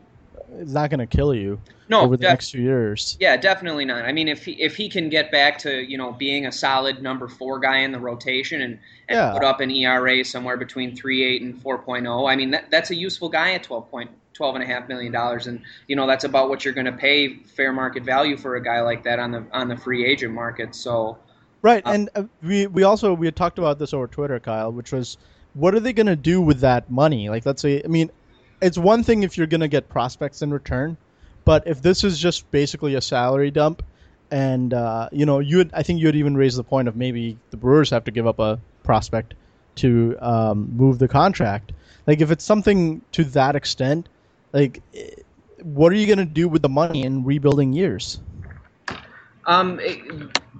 is 0.60 0.74
not 0.74 0.90
going 0.90 1.00
to 1.00 1.08
kill 1.08 1.34
you 1.34 1.60
no, 1.90 2.02
over 2.02 2.18
the 2.18 2.22
def- 2.22 2.32
next 2.32 2.52
few 2.52 2.62
years. 2.62 3.18
Yeah, 3.20 3.38
definitely 3.38 3.86
not. 3.86 4.06
I 4.06 4.12
mean, 4.12 4.28
if 4.28 4.46
he, 4.46 4.54
if 4.54 4.76
he 4.76 4.90
can 4.90 5.10
get 5.10 5.32
back 5.32 5.58
to 5.60 5.82
you 5.84 5.98
know 5.98 6.12
being 6.12 6.46
a 6.46 6.52
solid 6.52 7.02
number 7.02 7.28
four 7.28 7.60
guy 7.60 7.80
in 7.80 7.92
the 7.92 8.00
rotation 8.00 8.62
and, 8.62 8.80
and 9.10 9.18
yeah. 9.18 9.34
put 9.34 9.44
up 9.44 9.60
an 9.60 9.72
ERA 9.72 10.24
somewhere 10.24 10.58
between 10.58 10.96
three 10.96 11.24
eight 11.24 11.42
and 11.42 11.62
four 11.62 11.84
oh, 11.88 12.26
I 12.26 12.36
mean 12.36 12.52
that, 12.52 12.70
that's 12.72 12.92
a 12.92 12.96
useful 12.96 13.30
guy 13.30 13.54
at 13.54 13.64
twelve 13.64 13.90
point 13.90 14.12
twelve 14.34 14.56
and 14.56 14.64
a 14.64 14.68
half 14.68 14.88
million 14.88 15.12
dollars, 15.12 15.48
and 15.48 15.62
you 15.88 15.96
know 15.96 16.08
that's 16.08 16.24
about 16.24 16.50
what 16.50 16.66
you're 16.66 16.74
going 16.74 16.86
to 16.86 16.92
pay 16.92 17.38
fair 17.38 17.74
market 17.74 18.04
value 18.04 18.38
for 18.38 18.56
a 18.56 18.64
guy 18.64 18.82
like 18.82 19.04
that 19.04 19.20
on 19.20 19.32
the 19.32 19.46
on 19.52 19.68
the 19.68 19.78
free 19.78 20.06
agent 20.06 20.34
market. 20.34 20.76
So. 20.76 21.18
Right, 21.62 21.86
uh, 21.86 21.92
and 21.92 22.10
uh, 22.14 22.24
we 22.42 22.68
we 22.68 22.84
also 22.84 23.14
we 23.14 23.26
had 23.26 23.38
talked 23.38 23.58
about 23.58 23.80
this 23.80 23.94
over 23.94 24.06
Twitter, 24.08 24.38
Kyle, 24.38 24.70
which 24.74 24.92
was 24.92 25.18
what 25.54 25.76
are 25.76 25.80
they 25.80 25.94
going 25.94 26.08
to 26.08 26.16
do 26.16 26.42
with 26.42 26.60
that 26.62 26.90
money? 26.90 27.30
Like, 27.30 27.46
let's 27.46 27.62
say, 27.62 27.82
I 27.84 27.88
mean, 27.88 28.12
it's 28.64 28.78
one 28.78 29.04
thing 29.04 29.24
if 29.24 29.38
you're 29.38 29.48
going 29.48 29.62
to 29.62 29.68
get 29.68 29.90
prospects 29.90 30.42
in 30.42 30.52
return, 30.52 30.98
but 31.46 31.68
if 31.68 31.82
this 31.82 32.04
is 32.04 32.18
just 32.18 32.50
basically 32.52 32.96
a 32.96 33.02
salary 33.02 33.52
dump, 33.52 33.84
and 34.32 34.74
uh, 34.74 35.10
you 35.12 35.26
know, 35.26 35.40
you 35.40 35.70
I 35.74 35.84
think 35.84 36.00
you 36.00 36.08
would 36.08 36.16
even 36.16 36.36
raise 36.36 36.56
the 36.56 36.64
point 36.64 36.88
of 36.88 36.96
maybe 36.96 37.38
the 37.52 37.58
Brewers 37.58 37.90
have 37.92 38.06
to 38.06 38.12
give 38.12 38.26
up 38.26 38.40
a 38.40 38.60
prospect 38.84 39.36
to 39.76 40.16
um, 40.20 40.76
move 40.76 40.98
the 41.00 41.08
contract. 41.08 41.72
Like 42.08 42.22
if 42.22 42.32
it's 42.32 42.44
something 42.44 43.02
to 43.12 43.24
that 43.26 43.56
extent, 43.56 44.10
like 44.52 44.82
what 45.62 45.92
are 45.92 45.96
you 45.96 46.08
going 46.08 46.20
to 46.20 46.26
do 46.26 46.48
with 46.48 46.62
the 46.62 46.70
money 46.70 47.04
in 47.04 47.24
rebuilding 47.24 47.74
years? 47.74 48.20
Um, 49.46 49.80
it, 49.82 50.00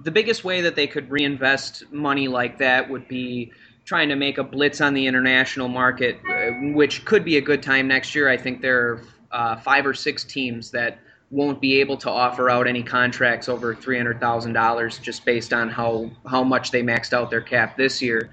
the 0.04 0.10
biggest 0.10 0.44
way 0.44 0.60
that 0.60 0.76
they 0.76 0.86
could 0.86 1.10
reinvest 1.10 1.90
money 1.90 2.28
like 2.28 2.58
that 2.58 2.90
would 2.90 3.08
be 3.08 3.52
trying 3.84 4.08
to 4.08 4.16
make 4.16 4.38
a 4.38 4.44
blitz 4.44 4.80
on 4.80 4.94
the 4.94 5.06
international 5.06 5.68
market, 5.68 6.18
uh, 6.28 6.50
which 6.72 7.04
could 7.04 7.24
be 7.24 7.36
a 7.36 7.40
good 7.40 7.62
time 7.62 7.86
next 7.86 8.14
year. 8.14 8.28
I 8.28 8.36
think 8.36 8.60
there 8.60 8.80
are 8.80 9.02
uh, 9.32 9.56
five 9.56 9.86
or 9.86 9.94
six 9.94 10.24
teams 10.24 10.70
that 10.70 10.98
won't 11.30 11.60
be 11.60 11.80
able 11.80 11.96
to 11.96 12.10
offer 12.10 12.48
out 12.48 12.66
any 12.66 12.82
contracts 12.82 13.48
over 13.48 13.74
three 13.74 13.96
hundred 13.96 14.20
thousand 14.20 14.52
dollars 14.52 14.98
just 14.98 15.24
based 15.24 15.52
on 15.52 15.68
how 15.68 16.10
how 16.26 16.44
much 16.44 16.70
they 16.70 16.82
maxed 16.82 17.12
out 17.12 17.30
their 17.30 17.40
cap 17.40 17.76
this 17.76 18.00
year. 18.00 18.30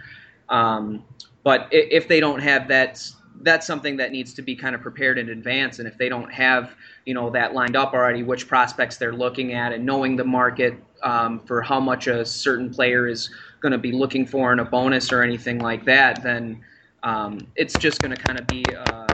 Um, 0.49 1.03
but 1.43 1.67
if 1.71 2.07
they 2.07 2.19
don't 2.19 2.41
have 2.41 2.67
that, 2.67 3.03
that's 3.41 3.65
something 3.65 3.97
that 3.97 4.11
needs 4.11 4.33
to 4.35 4.43
be 4.43 4.55
kind 4.55 4.75
of 4.75 4.81
prepared 4.81 5.17
in 5.17 5.29
advance. 5.29 5.79
And 5.79 5.87
if 5.87 5.97
they 5.97 6.09
don't 6.09 6.31
have 6.31 6.75
you 7.05 7.13
know 7.13 7.31
that 7.31 7.53
lined 7.53 7.75
up 7.75 7.93
already, 7.93 8.23
which 8.23 8.47
prospects 8.47 8.97
they're 8.97 9.13
looking 9.13 9.53
at, 9.53 9.73
and 9.73 9.85
knowing 9.85 10.15
the 10.15 10.23
market 10.23 10.75
um, 11.01 11.41
for 11.45 11.61
how 11.61 11.79
much 11.79 12.07
a 12.07 12.23
certain 12.25 12.69
player 12.69 13.07
is 13.07 13.31
going 13.61 13.71
to 13.71 13.77
be 13.77 13.91
looking 13.91 14.25
for 14.25 14.51
in 14.51 14.59
a 14.59 14.65
bonus 14.65 15.11
or 15.11 15.21
anything 15.21 15.59
like 15.59 15.85
that, 15.85 16.21
then 16.23 16.61
um, 17.03 17.47
it's 17.55 17.77
just 17.77 18.01
going 18.01 18.15
to 18.15 18.21
kind 18.21 18.39
of 18.39 18.47
be. 18.47 18.63
Uh, 18.75 19.07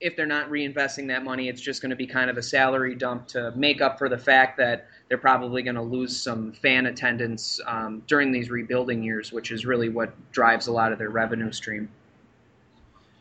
if 0.00 0.16
they're 0.16 0.26
not 0.26 0.50
reinvesting 0.50 1.08
that 1.08 1.24
money, 1.24 1.48
it's 1.48 1.62
just 1.62 1.80
going 1.80 1.90
to 1.90 1.96
be 1.96 2.06
kind 2.06 2.28
of 2.28 2.36
a 2.36 2.42
salary 2.42 2.94
dump 2.94 3.26
to 3.28 3.52
make 3.56 3.80
up 3.80 3.98
for 3.98 4.10
the 4.10 4.18
fact 4.18 4.58
that 4.58 4.86
they're 5.08 5.16
probably 5.16 5.62
going 5.62 5.76
to 5.76 5.82
lose 5.82 6.14
some 6.14 6.52
fan 6.52 6.86
attendance 6.86 7.58
um, 7.66 8.02
during 8.06 8.30
these 8.30 8.50
rebuilding 8.50 9.02
years, 9.02 9.32
which 9.32 9.50
is 9.50 9.64
really 9.64 9.88
what 9.88 10.12
drives 10.30 10.66
a 10.66 10.72
lot 10.72 10.92
of 10.92 10.98
their 10.98 11.08
revenue 11.08 11.50
stream. 11.52 11.88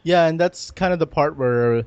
Yeah, 0.03 0.27
and 0.27 0.37
that's 0.37 0.71
kind 0.71 0.91
of 0.91 0.99
the 0.99 1.07
part 1.07 1.37
where 1.37 1.83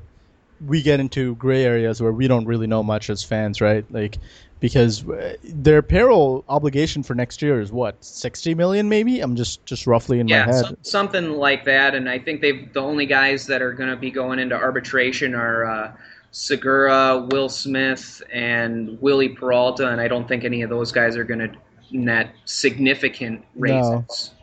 we 0.65 0.81
get 0.81 0.99
into 0.99 1.35
gray 1.35 1.63
areas 1.63 2.01
where 2.01 2.11
we 2.11 2.27
don't 2.27 2.45
really 2.45 2.67
know 2.67 2.83
much 2.83 3.09
as 3.09 3.23
fans, 3.23 3.61
right? 3.61 3.85
Like 3.91 4.17
because 4.59 5.07
uh, 5.07 5.35
their 5.43 5.81
payroll 5.81 6.43
obligation 6.49 7.03
for 7.03 7.13
next 7.13 7.41
year 7.41 7.61
is 7.61 7.71
what 7.71 8.03
60 8.03 8.55
million 8.55 8.89
maybe 8.89 9.19
i'm 9.19 9.35
just 9.35 9.65
just 9.65 9.85
roughly 9.87 10.19
in 10.19 10.27
yeah, 10.27 10.45
my 10.45 10.53
head 10.53 10.65
so, 10.65 10.77
something 10.81 11.31
like 11.31 11.65
that 11.65 11.93
and 11.93 12.09
i 12.09 12.17
think 12.17 12.41
they've 12.41 12.71
the 12.73 12.81
only 12.81 13.05
guys 13.05 13.45
that 13.47 13.61
are 13.61 13.73
going 13.73 13.89
to 13.89 13.95
be 13.95 14.09
going 14.09 14.39
into 14.39 14.55
arbitration 14.55 15.35
are 15.35 15.65
uh, 15.65 15.91
segura 16.31 17.27
will 17.31 17.49
smith 17.49 18.21
and 18.31 18.99
wily 19.01 19.29
peralta 19.29 19.87
and 19.89 20.01
i 20.01 20.07
don't 20.07 20.27
think 20.27 20.43
any 20.43 20.61
of 20.61 20.69
those 20.69 20.91
guys 20.91 21.15
are 21.15 21.23
going 21.23 21.39
to 21.39 21.51
net 21.91 22.33
significant 22.45 23.43
raises 23.55 24.31
no. 24.31 24.33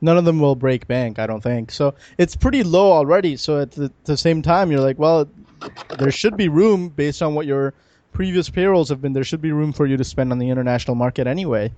None 0.00 0.18
of 0.18 0.26
them 0.26 0.38
will 0.38 0.54
break 0.54 0.86
bank, 0.86 1.18
I 1.18 1.26
don't 1.26 1.40
think. 1.40 1.70
So 1.70 1.94
it's 2.18 2.36
pretty 2.36 2.62
low 2.62 2.92
already. 2.92 3.38
So 3.38 3.60
at 3.60 3.70
the, 3.70 3.84
at 3.84 4.04
the 4.04 4.18
same 4.18 4.42
time, 4.42 4.70
you're 4.70 4.82
like, 4.82 4.98
well, 4.98 5.26
there 5.98 6.10
should 6.10 6.36
be 6.36 6.48
room 6.48 6.88
based 6.88 7.22
on 7.22 7.34
what 7.34 7.46
your 7.46 7.74
previous 8.12 8.48
payrolls 8.48 8.88
have 8.88 9.02
been, 9.02 9.12
there 9.12 9.24
should 9.24 9.42
be 9.42 9.52
room 9.52 9.72
for 9.72 9.86
you 9.86 9.96
to 9.96 10.04
spend 10.04 10.32
on 10.32 10.38
the 10.38 10.48
international 10.48 10.94
market 10.94 11.26
anyway, 11.26 11.72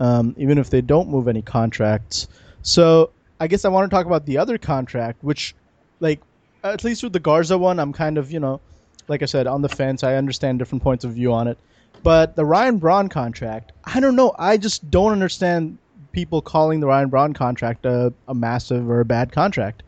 um, 0.00 0.34
even 0.38 0.58
if 0.58 0.70
they 0.70 0.80
don't 0.80 1.08
move 1.08 1.28
any 1.28 1.42
contracts. 1.42 2.26
So 2.62 3.10
I 3.38 3.46
guess 3.46 3.64
I 3.64 3.68
want 3.68 3.90
to 3.90 3.94
talk 3.94 4.06
about 4.06 4.26
the 4.26 4.38
other 4.38 4.58
contract, 4.58 5.22
which, 5.22 5.54
like, 6.00 6.20
at 6.62 6.82
least 6.82 7.02
with 7.02 7.12
the 7.12 7.20
Garza 7.20 7.58
one, 7.58 7.78
I'm 7.78 7.92
kind 7.92 8.16
of, 8.18 8.32
you 8.32 8.40
know, 8.40 8.60
like 9.06 9.22
I 9.22 9.26
said, 9.26 9.46
on 9.46 9.60
the 9.60 9.68
fence. 9.68 10.02
I 10.02 10.14
understand 10.14 10.58
different 10.58 10.82
points 10.82 11.04
of 11.04 11.12
view 11.12 11.32
on 11.32 11.46
it. 11.46 11.58
But 12.02 12.36
the 12.36 12.44
Ryan 12.44 12.78
Braun 12.78 13.08
contract, 13.08 13.72
I 13.84 14.00
don't 14.00 14.16
know. 14.16 14.34
I 14.38 14.56
just 14.56 14.90
don't 14.90 15.12
understand 15.12 15.78
people 16.12 16.40
calling 16.40 16.80
the 16.80 16.86
Ryan 16.86 17.08
Braun 17.08 17.34
contract 17.34 17.84
a, 17.86 18.12
a 18.28 18.34
massive 18.34 18.88
or 18.88 19.00
a 19.00 19.04
bad 19.04 19.32
contract 19.32 19.82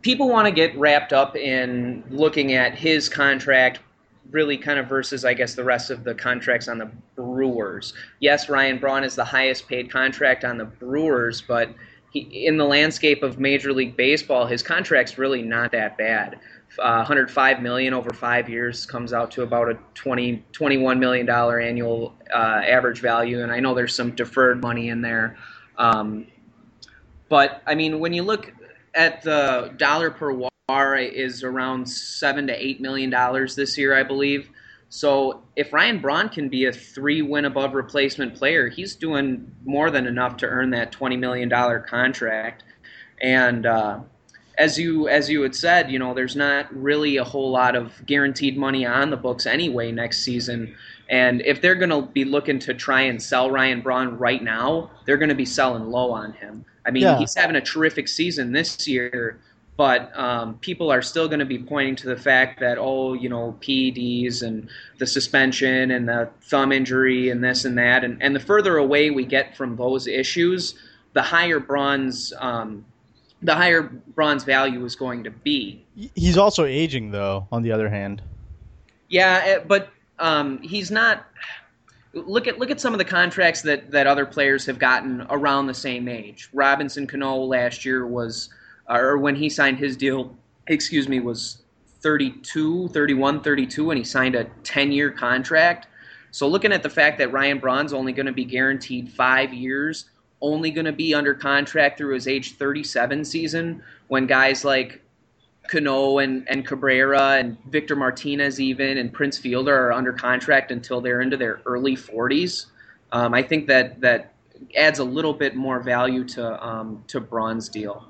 people 0.00 0.28
want 0.28 0.46
to 0.46 0.52
get 0.52 0.76
wrapped 0.76 1.12
up 1.12 1.36
in 1.36 2.02
looking 2.10 2.54
at 2.54 2.74
his 2.74 3.08
contract 3.08 3.80
really 4.30 4.56
kind 4.56 4.78
of 4.78 4.86
versus, 4.86 5.24
I 5.24 5.34
guess, 5.34 5.54
the 5.54 5.64
rest 5.64 5.90
of 5.90 6.04
the 6.04 6.14
contracts 6.14 6.68
on 6.68 6.78
the 6.78 6.90
Brewers. 7.16 7.92
Yes, 8.20 8.48
Ryan 8.48 8.78
Braun 8.78 9.04
is 9.04 9.14
the 9.14 9.24
highest 9.24 9.68
paid 9.68 9.90
contract 9.90 10.44
on 10.44 10.56
the 10.56 10.64
Brewers, 10.64 11.42
but 11.42 11.70
he, 12.10 12.20
in 12.20 12.56
the 12.56 12.64
landscape 12.64 13.22
of 13.22 13.38
Major 13.38 13.72
League 13.72 13.96
Baseball, 13.96 14.46
his 14.46 14.62
contract's 14.62 15.18
really 15.18 15.42
not 15.42 15.72
that 15.72 15.98
bad. 15.98 16.38
Uh, 16.78 16.96
105 16.96 17.60
million 17.60 17.92
over 17.92 18.10
five 18.14 18.48
years 18.48 18.86
comes 18.86 19.12
out 19.12 19.30
to 19.30 19.42
about 19.42 19.70
a 19.70 19.76
20 19.92 20.42
21 20.52 20.98
million 20.98 21.26
dollar 21.26 21.60
annual 21.60 22.14
uh, 22.32 22.62
average 22.66 23.00
value, 23.00 23.42
and 23.42 23.52
I 23.52 23.60
know 23.60 23.74
there's 23.74 23.94
some 23.94 24.12
deferred 24.12 24.62
money 24.62 24.88
in 24.88 25.02
there. 25.02 25.36
Um, 25.76 26.26
but 27.28 27.62
I 27.66 27.74
mean, 27.74 28.00
when 28.00 28.14
you 28.14 28.22
look 28.22 28.52
at 28.94 29.22
the 29.22 29.72
dollar 29.76 30.10
per 30.10 30.32
war 30.32 30.50
is 30.96 31.42
around 31.42 31.88
seven 31.88 32.46
to 32.46 32.64
eight 32.64 32.80
million 32.80 33.10
dollars 33.10 33.54
this 33.54 33.76
year, 33.76 33.96
I 33.96 34.02
believe. 34.02 34.48
So 34.88 35.42
if 35.56 35.72
Ryan 35.72 36.00
Braun 36.00 36.28
can 36.28 36.48
be 36.48 36.66
a 36.66 36.72
three 36.72 37.22
win 37.22 37.46
above 37.46 37.74
replacement 37.74 38.34
player, 38.34 38.68
he's 38.68 38.94
doing 38.94 39.50
more 39.64 39.90
than 39.90 40.06
enough 40.06 40.36
to 40.38 40.46
earn 40.46 40.70
that 40.70 40.92
twenty 40.92 41.16
million 41.16 41.48
dollar 41.48 41.80
contract. 41.80 42.62
And 43.20 43.64
uh, 43.64 44.00
as 44.58 44.78
you 44.78 45.08
as 45.08 45.30
you 45.30 45.42
had 45.42 45.54
said, 45.54 45.90
you 45.90 45.98
know, 45.98 46.14
there's 46.14 46.36
not 46.36 46.74
really 46.74 47.16
a 47.16 47.24
whole 47.24 47.50
lot 47.50 47.74
of 47.74 48.04
guaranteed 48.06 48.56
money 48.56 48.84
on 48.84 49.10
the 49.10 49.16
books 49.16 49.46
anyway 49.46 49.92
next 49.92 50.24
season. 50.24 50.76
And 51.08 51.42
if 51.42 51.60
they're 51.60 51.74
going 51.74 51.90
to 51.90 52.02
be 52.02 52.24
looking 52.24 52.58
to 52.60 52.74
try 52.74 53.02
and 53.02 53.22
sell 53.22 53.50
Ryan 53.50 53.80
Braun 53.80 54.18
right 54.18 54.42
now, 54.42 54.90
they're 55.04 55.18
going 55.18 55.28
to 55.28 55.34
be 55.34 55.44
selling 55.44 55.84
low 55.84 56.12
on 56.12 56.32
him. 56.32 56.64
I 56.84 56.90
mean, 56.90 57.04
yeah. 57.04 57.18
he's 57.18 57.34
having 57.34 57.56
a 57.56 57.60
terrific 57.60 58.08
season 58.08 58.52
this 58.52 58.88
year, 58.88 59.38
but 59.76 60.16
um, 60.18 60.58
people 60.58 60.90
are 60.90 61.02
still 61.02 61.28
going 61.28 61.38
to 61.38 61.44
be 61.44 61.58
pointing 61.58 61.96
to 61.96 62.06
the 62.06 62.16
fact 62.16 62.60
that 62.60 62.78
oh 62.78 63.14
you 63.14 63.28
know 63.28 63.56
PEDs 63.60 64.42
and 64.42 64.68
the 64.98 65.06
suspension 65.06 65.90
and 65.90 66.08
the 66.08 66.30
thumb 66.42 66.72
injury 66.72 67.30
and 67.30 67.42
this 67.42 67.64
and 67.64 67.76
that 67.78 68.04
and, 68.04 68.22
and 68.22 68.34
the 68.34 68.40
further 68.40 68.76
away 68.76 69.10
we 69.10 69.24
get 69.24 69.56
from 69.56 69.76
those 69.76 70.06
issues 70.06 70.74
the 71.14 71.22
higher 71.22 71.60
Braun's. 71.60 72.32
um, 72.38 72.84
the 73.44 73.54
higher 73.54 73.82
Braun's 73.82 74.44
value 74.44 74.84
is 74.84 74.94
going 74.94 75.24
to 75.24 75.30
be 75.30 75.84
he's 76.14 76.38
also 76.38 76.64
aging 76.64 77.10
though 77.10 77.48
on 77.50 77.62
the 77.62 77.72
other 77.72 77.88
hand 77.88 78.22
yeah 79.08 79.42
eh, 79.44 79.58
but 79.66 79.88
um, 80.18 80.58
he's 80.62 80.90
not 80.90 81.26
look 82.14 82.46
at 82.46 82.58
look 82.58 82.70
at 82.70 82.80
some 82.80 82.92
of 82.92 82.98
the 82.98 83.04
contracts 83.04 83.62
that, 83.62 83.90
that 83.90 84.06
other 84.06 84.26
players 84.26 84.66
have 84.66 84.78
gotten 84.78 85.26
around 85.30 85.66
the 85.66 85.74
same 85.74 86.08
age 86.08 86.48
Robinson 86.52 87.06
Cano 87.06 87.36
last 87.38 87.84
year 87.84 88.06
was 88.06 88.50
uh, 88.88 88.98
or 88.98 89.18
when 89.18 89.34
he 89.34 89.48
signed 89.48 89.78
his 89.78 89.96
deal, 89.96 90.36
excuse 90.66 91.08
me, 91.08 91.20
was 91.20 91.62
32, 92.00 92.88
31, 92.88 93.40
32, 93.40 93.90
and 93.90 93.98
he 93.98 94.04
signed 94.04 94.34
a 94.34 94.44
10 94.64 94.92
year 94.92 95.10
contract. 95.10 95.86
So 96.30 96.48
looking 96.48 96.72
at 96.72 96.82
the 96.82 96.90
fact 96.90 97.18
that 97.18 97.32
Ryan 97.32 97.58
Braun's 97.58 97.92
only 97.92 98.12
going 98.12 98.26
to 98.26 98.32
be 98.32 98.44
guaranteed 98.44 99.10
five 99.10 99.52
years, 99.52 100.06
only 100.40 100.70
going 100.70 100.86
to 100.86 100.92
be 100.92 101.14
under 101.14 101.34
contract 101.34 101.98
through 101.98 102.14
his 102.14 102.26
age 102.26 102.56
37 102.56 103.24
season, 103.24 103.82
when 104.08 104.26
guys 104.26 104.64
like 104.64 105.01
Cano 105.68 106.18
and, 106.18 106.48
and 106.48 106.66
Cabrera 106.66 107.36
and 107.38 107.56
Victor 107.70 107.96
Martinez 107.96 108.60
even 108.60 108.98
and 108.98 109.12
Prince 109.12 109.38
Fielder 109.38 109.74
are 109.88 109.92
under 109.92 110.12
contract 110.12 110.70
until 110.70 111.00
they're 111.00 111.20
into 111.20 111.36
their 111.36 111.62
early 111.66 111.96
40s. 111.96 112.66
Um, 113.12 113.34
I 113.34 113.42
think 113.42 113.66
that 113.68 114.00
that 114.00 114.34
adds 114.76 114.98
a 114.98 115.04
little 115.04 115.34
bit 115.34 115.54
more 115.54 115.80
value 115.80 116.24
to 116.24 116.66
um, 116.66 117.04
to 117.08 117.20
Braun's 117.20 117.68
deal. 117.68 118.06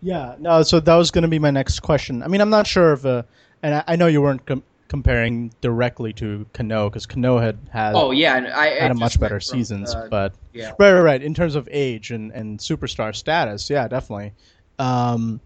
Yeah, 0.00 0.36
no. 0.38 0.62
So 0.62 0.80
that 0.80 0.94
was 0.94 1.10
going 1.10 1.22
to 1.22 1.28
be 1.28 1.38
my 1.38 1.50
next 1.50 1.80
question. 1.80 2.22
I 2.22 2.28
mean, 2.28 2.42
I'm 2.42 2.50
not 2.50 2.66
sure 2.66 2.92
if, 2.92 3.06
uh, 3.06 3.22
and 3.62 3.76
I, 3.76 3.84
I 3.88 3.96
know 3.96 4.06
you 4.06 4.20
weren't 4.20 4.44
com- 4.44 4.62
comparing 4.88 5.50
directly 5.62 6.12
to 6.12 6.44
Cano 6.52 6.90
because 6.90 7.06
Cano 7.06 7.38
had 7.38 7.58
had 7.70 7.94
oh 7.94 8.10
yeah, 8.10 8.52
I, 8.54 8.66
had 8.66 8.90
a 8.90 8.94
much 8.94 9.18
better 9.18 9.40
from, 9.40 9.58
seasons, 9.58 9.94
uh, 9.94 10.08
but 10.10 10.34
yeah. 10.52 10.72
right, 10.78 10.92
right, 10.92 11.00
right. 11.00 11.22
In 11.22 11.32
terms 11.32 11.54
of 11.54 11.68
age 11.72 12.10
and 12.10 12.32
and 12.32 12.58
superstar 12.58 13.16
status, 13.16 13.70
yeah, 13.70 13.88
definitely. 13.88 14.32
Um, 14.78 15.40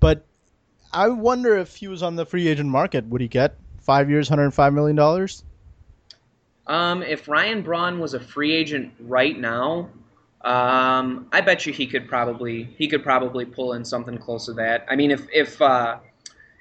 but 0.00 0.26
I 0.92 1.08
wonder 1.08 1.56
if 1.56 1.76
he 1.76 1.88
was 1.88 2.02
on 2.02 2.16
the 2.16 2.26
free 2.26 2.48
agent 2.48 2.68
market, 2.68 3.06
would 3.06 3.20
he 3.20 3.28
get 3.28 3.56
five 3.80 4.10
years, 4.10 4.28
hundred 4.28 4.50
five 4.52 4.72
million 4.72 4.96
dollars? 4.96 5.44
Um, 6.66 7.02
if 7.02 7.28
Ryan 7.28 7.62
Braun 7.62 7.98
was 7.98 8.14
a 8.14 8.20
free 8.20 8.52
agent 8.52 8.92
right 9.00 9.38
now, 9.38 9.90
um, 10.42 11.26
I 11.32 11.40
bet 11.40 11.66
you 11.66 11.72
he 11.72 11.86
could 11.86 12.08
probably 12.08 12.74
he 12.78 12.88
could 12.88 13.02
probably 13.02 13.44
pull 13.44 13.74
in 13.74 13.84
something 13.84 14.16
close 14.18 14.46
to 14.46 14.54
that. 14.54 14.86
I 14.88 14.96
mean, 14.96 15.10
if 15.10 15.26
if 15.32 15.60
uh, 15.60 15.98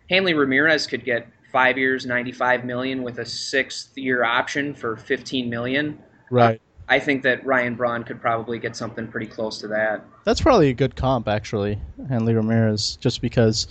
Hanley 0.10 0.34
Ramirez 0.34 0.86
could 0.86 1.06
get 1.06 1.28
five 1.52 1.78
years, 1.78 2.06
ninety 2.06 2.32
five 2.32 2.66
million 2.66 3.04
with 3.04 3.20
a 3.20 3.26
sixth 3.26 3.98
year 3.98 4.24
option 4.24 4.74
for 4.74 4.98
fifteen 4.98 5.50
million, 5.50 6.00
right? 6.30 6.62
I 6.90 7.00
think 7.00 7.22
that 7.24 7.46
Ryan 7.46 7.76
Braun 7.76 8.04
could 8.04 8.20
probably 8.20 8.58
get 8.58 8.76
something 8.76 9.08
pretty 9.08 9.28
close 9.28 9.60
to 9.60 9.68
that. 9.68 10.04
That's 10.24 10.42
probably 10.42 10.70
a 10.70 10.74
good 10.74 10.96
comp, 10.96 11.28
actually, 11.28 11.80
Hanley 12.10 12.34
Ramirez, 12.34 12.98
just 13.00 13.22
because, 13.22 13.68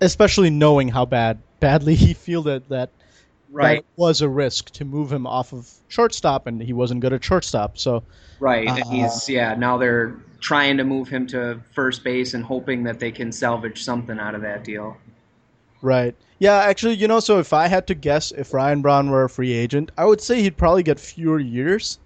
especially 0.00 0.50
knowing 0.50 0.88
how 0.88 1.06
bad 1.06 1.38
badly 1.60 1.94
he 1.96 2.12
fielded 2.12 2.68
that 2.68 2.90
right. 3.50 3.78
that 3.78 3.84
was 3.96 4.20
a 4.20 4.28
risk 4.28 4.70
to 4.72 4.84
move 4.84 5.12
him 5.12 5.26
off 5.26 5.52
of 5.52 5.70
shortstop, 5.88 6.46
and 6.46 6.60
he 6.60 6.72
wasn't 6.72 7.00
good 7.00 7.12
at 7.12 7.22
shortstop. 7.22 7.78
So 7.78 8.02
right, 8.40 8.68
uh, 8.68 8.74
he's 8.90 9.28
yeah. 9.28 9.54
Now 9.54 9.78
they're 9.78 10.16
trying 10.40 10.76
to 10.76 10.84
move 10.84 11.08
him 11.08 11.26
to 11.28 11.60
first 11.72 12.04
base 12.04 12.34
and 12.34 12.44
hoping 12.44 12.82
that 12.84 12.98
they 12.98 13.10
can 13.10 13.32
salvage 13.32 13.84
something 13.84 14.18
out 14.18 14.34
of 14.34 14.42
that 14.42 14.64
deal. 14.64 14.96
Right. 15.82 16.14
Yeah, 16.38 16.56
actually, 16.56 16.94
you 16.94 17.08
know, 17.08 17.20
so 17.20 17.38
if 17.38 17.52
I 17.52 17.66
had 17.66 17.86
to 17.86 17.94
guess 17.94 18.30
if 18.32 18.52
Ryan 18.52 18.82
Braun 18.82 19.10
were 19.10 19.24
a 19.24 19.28
free 19.28 19.52
agent, 19.52 19.90
I 19.96 20.04
would 20.04 20.20
say 20.20 20.42
he'd 20.42 20.56
probably 20.56 20.82
get 20.82 21.00
fewer 21.00 21.38
years, 21.38 21.98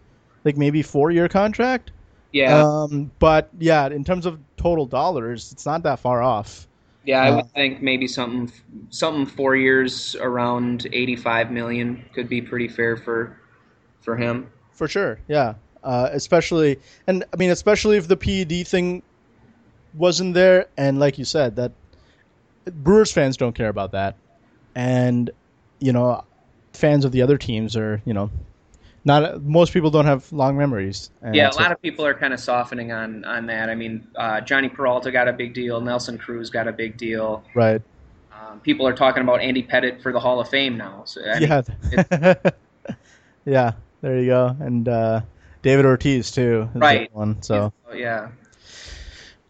like 0.44 0.56
maybe 0.56 0.82
four 0.82 1.10
year 1.10 1.28
contract. 1.28 1.90
Yeah. 2.32 2.62
Um, 2.64 3.10
but 3.18 3.48
yeah, 3.58 3.88
in 3.88 4.04
terms 4.04 4.26
of 4.26 4.38
total 4.56 4.86
dollars, 4.86 5.52
it's 5.52 5.66
not 5.66 5.82
that 5.82 5.98
far 5.98 6.22
off. 6.22 6.66
Yeah, 7.04 7.22
I 7.22 7.30
Uh, 7.30 7.36
would 7.36 7.50
think 7.52 7.82
maybe 7.82 8.06
something 8.06 8.52
something 8.90 9.26
four 9.26 9.56
years 9.56 10.14
around 10.16 10.86
eighty 10.92 11.16
five 11.16 11.50
million 11.50 12.04
could 12.14 12.28
be 12.28 12.40
pretty 12.42 12.68
fair 12.68 12.96
for 12.96 13.36
for 14.00 14.16
him. 14.16 14.48
For 14.72 14.86
sure, 14.86 15.18
yeah. 15.26 15.54
Uh, 15.82 16.10
especially, 16.12 16.78
and 17.06 17.24
I 17.32 17.36
mean, 17.36 17.50
especially 17.50 17.96
if 17.96 18.06
the 18.06 18.16
PED 18.16 18.66
thing 18.68 19.02
wasn't 19.94 20.34
there, 20.34 20.66
and 20.76 21.00
like 21.00 21.18
you 21.18 21.24
said, 21.24 21.56
that 21.56 21.72
Brewers 22.66 23.10
fans 23.10 23.36
don't 23.38 23.54
care 23.54 23.70
about 23.70 23.92
that, 23.92 24.14
and 24.74 25.30
you 25.80 25.92
know, 25.92 26.22
fans 26.74 27.06
of 27.06 27.12
the 27.12 27.22
other 27.22 27.38
teams 27.38 27.76
are, 27.76 28.02
you 28.04 28.12
know, 28.12 28.30
not 29.04 29.42
most 29.42 29.72
people 29.72 29.90
don't 29.90 30.06
have 30.06 30.30
long 30.32 30.56
memories. 30.56 31.10
And 31.22 31.34
Yeah, 31.34 31.50
a 31.50 31.54
lot 31.54 31.72
of 31.72 31.80
people 31.80 32.04
are 32.04 32.14
kind 32.14 32.34
of 32.34 32.40
softening 32.40 32.92
on 32.92 33.24
on 33.24 33.46
that. 33.46 33.70
I 33.70 33.74
mean, 33.74 34.06
uh, 34.16 34.40
Jhonny 34.40 34.72
Peralta 34.72 35.10
got 35.10 35.28
a 35.28 35.32
big 35.32 35.54
deal. 35.54 35.80
Nelson 35.80 36.18
Cruz 36.18 36.50
got 36.50 36.68
a 36.68 36.72
big 36.72 36.96
deal. 36.96 37.44
right. 37.54 37.82
Um, 38.32 38.60
people 38.60 38.86
are 38.86 38.94
talking 38.94 39.22
about 39.22 39.40
Andy 39.40 39.62
Pettitte 39.62 40.02
for 40.02 40.12
the 40.12 40.20
Hall 40.20 40.40
of 40.40 40.48
Fame 40.48 40.76
now. 40.76 41.02
So 41.04 41.20
I 41.24 41.40
mean, 41.40 41.48
yeah, 41.48 42.34
yeah. 43.44 43.72
There 44.00 44.18
you 44.18 44.26
go, 44.26 44.56
and 44.58 44.88
uh, 44.88 45.20
David 45.62 45.84
Ortiz 45.84 46.30
too. 46.30 46.68
Right. 46.74 47.12
One. 47.14 47.42
So, 47.42 47.72
yeah. 47.94 48.30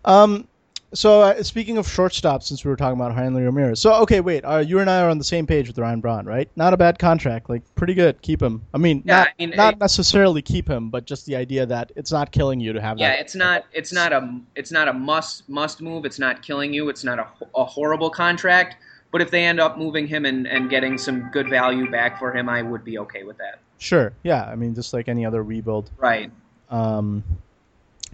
um, 0.04 0.48
so 0.92 1.22
uh, 1.22 1.42
speaking 1.42 1.78
of 1.78 1.88
shortstop, 1.88 2.42
since 2.42 2.64
we 2.64 2.70
were 2.70 2.76
talking 2.76 2.98
about 3.00 3.14
Hanley 3.14 3.42
Ramirez, 3.42 3.78
so 3.80 3.94
okay, 4.02 4.20
wait, 4.20 4.44
uh, 4.44 4.58
you 4.58 4.80
and 4.80 4.90
I 4.90 5.02
are 5.02 5.08
on 5.08 5.18
the 5.18 5.24
same 5.24 5.46
page 5.46 5.68
with 5.68 5.78
Ryan 5.78 6.00
Braun, 6.00 6.26
right? 6.26 6.48
Not 6.56 6.72
a 6.72 6.76
bad 6.76 6.98
contract, 6.98 7.48
like 7.48 7.62
pretty 7.74 7.94
good. 7.94 8.20
Keep 8.22 8.42
him. 8.42 8.62
I 8.74 8.78
mean, 8.78 9.02
Yeah, 9.04 9.18
not 9.18 9.28
I 9.28 9.30
mean, 9.38 9.50
not 9.56 9.74
it- 9.74 9.80
necessarily 9.80 10.42
keep 10.42 10.68
him, 10.68 10.90
but 10.90 11.04
just 11.06 11.26
the 11.26 11.36
idea 11.36 11.64
that 11.66 11.92
it's 11.96 12.10
not 12.12 12.32
killing 12.32 12.60
you 12.60 12.72
to 12.72 12.80
have 12.80 12.96
that. 12.98 13.02
Yeah, 13.02 13.10
that. 13.10 13.20
it's 13.20 13.34
not 13.34 13.64
it's 13.72 13.92
not 13.92 14.12
a 14.12 14.40
it's 14.56 14.72
not 14.72 14.88
a 14.88 14.92
must 14.92 15.48
must 15.48 15.80
move. 15.80 16.04
It's 16.04 16.18
not 16.18 16.42
killing 16.42 16.72
you. 16.74 16.88
It's 16.88 17.04
not 17.04 17.18
a, 17.18 17.26
a 17.54 17.64
horrible 17.64 18.10
contract. 18.10 18.76
But 19.12 19.20
if 19.20 19.30
they 19.32 19.44
end 19.44 19.58
up 19.58 19.76
moving 19.76 20.06
him 20.06 20.24
and, 20.24 20.46
and 20.46 20.70
getting 20.70 20.96
some 20.96 21.30
good 21.32 21.48
value 21.50 21.90
back 21.90 22.16
for 22.16 22.32
him, 22.32 22.48
I 22.48 22.62
would 22.62 22.84
be 22.84 22.96
okay 22.98 23.24
with 23.24 23.38
that. 23.38 23.58
Sure. 23.78 24.12
Yeah. 24.22 24.44
I 24.44 24.54
mean, 24.54 24.72
just 24.72 24.92
like 24.92 25.08
any 25.08 25.26
other 25.26 25.42
rebuild. 25.42 25.90
Right. 25.98 26.30
um, 26.70 27.24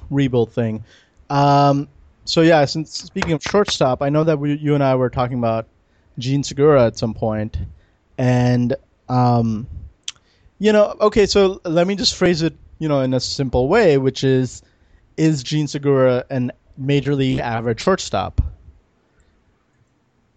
rebuild 0.08 0.52
thing. 0.52 0.84
Um, 1.28 1.88
so 2.26 2.42
yeah, 2.42 2.64
since 2.64 2.92
speaking 2.92 3.32
of 3.32 3.42
shortstop, 3.42 4.02
I 4.02 4.08
know 4.08 4.24
that 4.24 4.38
we, 4.38 4.56
you 4.58 4.74
and 4.74 4.82
I 4.82 4.94
were 4.94 5.10
talking 5.10 5.38
about 5.38 5.66
Jean 6.18 6.42
Segura 6.42 6.84
at 6.84 6.98
some 6.98 7.14
point, 7.14 7.56
and 8.18 8.74
um, 9.08 9.66
you 10.58 10.72
know, 10.72 10.96
okay, 11.00 11.26
so 11.26 11.60
let 11.64 11.86
me 11.86 11.96
just 11.96 12.14
phrase 12.14 12.42
it, 12.42 12.54
you 12.78 12.88
know, 12.88 13.00
in 13.00 13.14
a 13.14 13.20
simple 13.20 13.68
way, 13.68 13.98
which 13.98 14.24
is, 14.24 14.62
is 15.16 15.42
Jean 15.42 15.66
Segura 15.66 16.24
an 16.30 16.52
major 16.76 17.14
league 17.14 17.38
average 17.38 17.80
shortstop? 17.80 18.40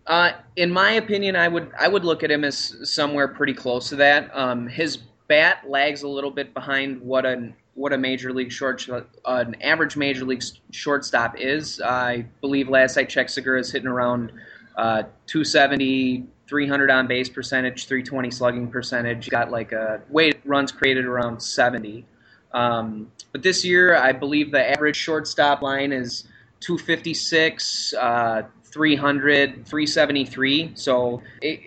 Uh, 0.07 0.31
in 0.55 0.71
my 0.71 0.91
opinion, 0.91 1.35
I 1.35 1.47
would 1.47 1.71
I 1.79 1.87
would 1.87 2.03
look 2.03 2.23
at 2.23 2.31
him 2.31 2.43
as 2.43 2.75
somewhere 2.83 3.27
pretty 3.27 3.53
close 3.53 3.89
to 3.89 3.95
that. 3.97 4.35
Um, 4.35 4.67
his 4.67 4.97
bat 5.27 5.69
lags 5.69 6.01
a 6.01 6.07
little 6.07 6.31
bit 6.31 6.53
behind 6.53 6.99
what 7.01 7.25
an 7.25 7.55
what 7.79 7.93
a 7.93 7.97
major 7.97 8.33
league 8.33 8.51
short 8.51 8.85
an 9.25 9.55
average 9.61 9.95
major 9.95 10.25
league 10.25 10.43
shortstop 10.71 11.39
is. 11.39 11.79
I 11.79 12.25
believe 12.41 12.67
last 12.67 12.97
I 12.97 13.05
checked, 13.05 13.31
Segura 13.31 13.61
is 13.61 13.71
hitting 13.71 13.87
around 13.87 14.33
uh, 14.75 15.03
270, 15.27 16.25
300 16.49 16.91
on 16.91 17.07
base 17.07 17.29
percentage, 17.29 17.87
320 17.87 18.31
slugging 18.31 18.67
percentage. 18.69 19.29
Got 19.29 19.49
like 19.49 19.71
a 19.71 20.01
weight 20.09 20.41
runs 20.43 20.73
created 20.73 21.05
around 21.05 21.41
70. 21.41 22.05
Um, 22.51 23.09
but 23.31 23.43
this 23.43 23.63
year, 23.63 23.95
I 23.95 24.11
believe 24.11 24.51
the 24.51 24.69
average 24.69 24.97
shortstop 24.97 25.61
line 25.61 25.93
is 25.93 26.25
256, 26.59 27.93
uh, 27.93 28.41
300, 28.65 29.65
373. 29.65 30.71
So 30.75 31.21
it, 31.41 31.61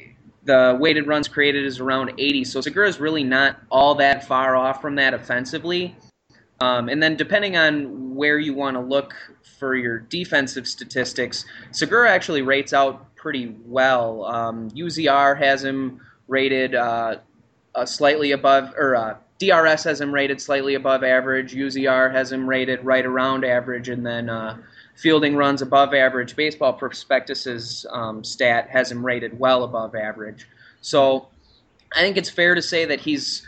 the 0.44 0.76
weighted 0.78 1.06
runs 1.06 1.28
created 1.28 1.64
is 1.64 1.80
around 1.80 2.12
80. 2.18 2.44
So 2.44 2.60
Segura 2.60 2.88
is 2.88 2.98
really 2.98 3.24
not 3.24 3.60
all 3.70 3.94
that 3.96 4.26
far 4.26 4.56
off 4.56 4.80
from 4.80 4.96
that 4.96 5.14
offensively. 5.14 5.96
Um, 6.60 6.88
and 6.88 7.02
then 7.02 7.16
depending 7.16 7.56
on 7.56 8.14
where 8.14 8.38
you 8.38 8.54
want 8.54 8.76
to 8.76 8.80
look 8.80 9.14
for 9.58 9.74
your 9.74 9.98
defensive 9.98 10.66
statistics, 10.66 11.44
Segura 11.70 12.10
actually 12.10 12.42
rates 12.42 12.72
out 12.72 13.14
pretty 13.16 13.56
well. 13.64 14.24
Um, 14.24 14.70
UZR 14.70 15.38
has 15.38 15.64
him 15.64 16.00
rated 16.28 16.74
uh, 16.74 17.16
slightly 17.84 18.32
above, 18.32 18.74
or 18.76 18.96
uh, 18.96 19.16
DRS 19.38 19.84
has 19.84 20.00
him 20.00 20.12
rated 20.12 20.40
slightly 20.40 20.74
above 20.74 21.02
average. 21.02 21.52
UZR 21.54 22.12
has 22.12 22.30
him 22.30 22.48
rated 22.48 22.84
right 22.84 23.04
around 23.04 23.44
average, 23.44 23.88
and 23.88 24.04
then 24.04 24.28
uh, 24.28 24.58
fielding 25.02 25.34
runs 25.36 25.60
above 25.62 25.92
average. 25.92 26.36
Baseball 26.36 26.72
Prospectus's 26.72 27.84
um, 27.90 28.22
stat 28.22 28.68
has 28.70 28.90
him 28.90 29.04
rated 29.04 29.38
well 29.38 29.64
above 29.64 29.94
average. 29.94 30.46
So 30.80 31.28
I 31.94 32.00
think 32.00 32.16
it's 32.16 32.30
fair 32.30 32.54
to 32.54 32.62
say 32.62 32.84
that 32.84 33.00
he's 33.00 33.46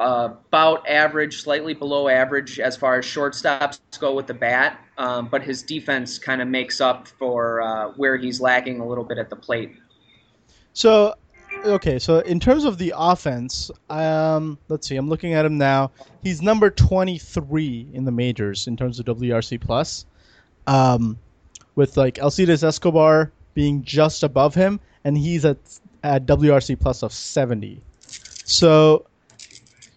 uh, 0.00 0.30
about 0.48 0.88
average, 0.88 1.42
slightly 1.42 1.74
below 1.74 2.08
average 2.08 2.58
as 2.60 2.76
far 2.76 2.98
as 2.98 3.04
shortstops 3.04 3.78
go 3.98 4.14
with 4.14 4.26
the 4.26 4.34
bat, 4.34 4.80
um, 4.98 5.28
but 5.28 5.42
his 5.42 5.62
defense 5.62 6.18
kind 6.18 6.42
of 6.42 6.48
makes 6.48 6.80
up 6.80 7.08
for 7.08 7.62
uh, 7.62 7.88
where 7.96 8.16
he's 8.16 8.40
lacking 8.40 8.80
a 8.80 8.86
little 8.86 9.04
bit 9.04 9.18
at 9.18 9.30
the 9.30 9.36
plate. 9.36 9.76
So, 10.72 11.14
okay, 11.64 11.98
so 11.98 12.18
in 12.20 12.40
terms 12.40 12.64
of 12.64 12.76
the 12.78 12.92
offense, 12.96 13.70
um, 13.88 14.58
let's 14.68 14.86
see, 14.86 14.96
I'm 14.96 15.08
looking 15.08 15.32
at 15.32 15.46
him 15.46 15.56
now. 15.56 15.90
He's 16.22 16.42
number 16.42 16.70
23 16.70 17.90
in 17.94 18.04
the 18.04 18.12
majors 18.12 18.66
in 18.66 18.76
terms 18.76 18.98
of 18.98 19.06
WRC 19.06 19.60
plus, 19.60 20.04
um, 20.66 21.18
with 21.74 21.96
like 21.96 22.18
Alcides 22.18 22.64
Escobar 22.64 23.32
being 23.54 23.82
just 23.82 24.22
above 24.22 24.54
him, 24.54 24.80
and 25.04 25.16
he's 25.16 25.44
at 25.44 25.58
at 26.02 26.26
WRC 26.26 26.78
plus 26.78 27.02
of 27.02 27.12
70. 27.12 27.82
So, 28.44 29.06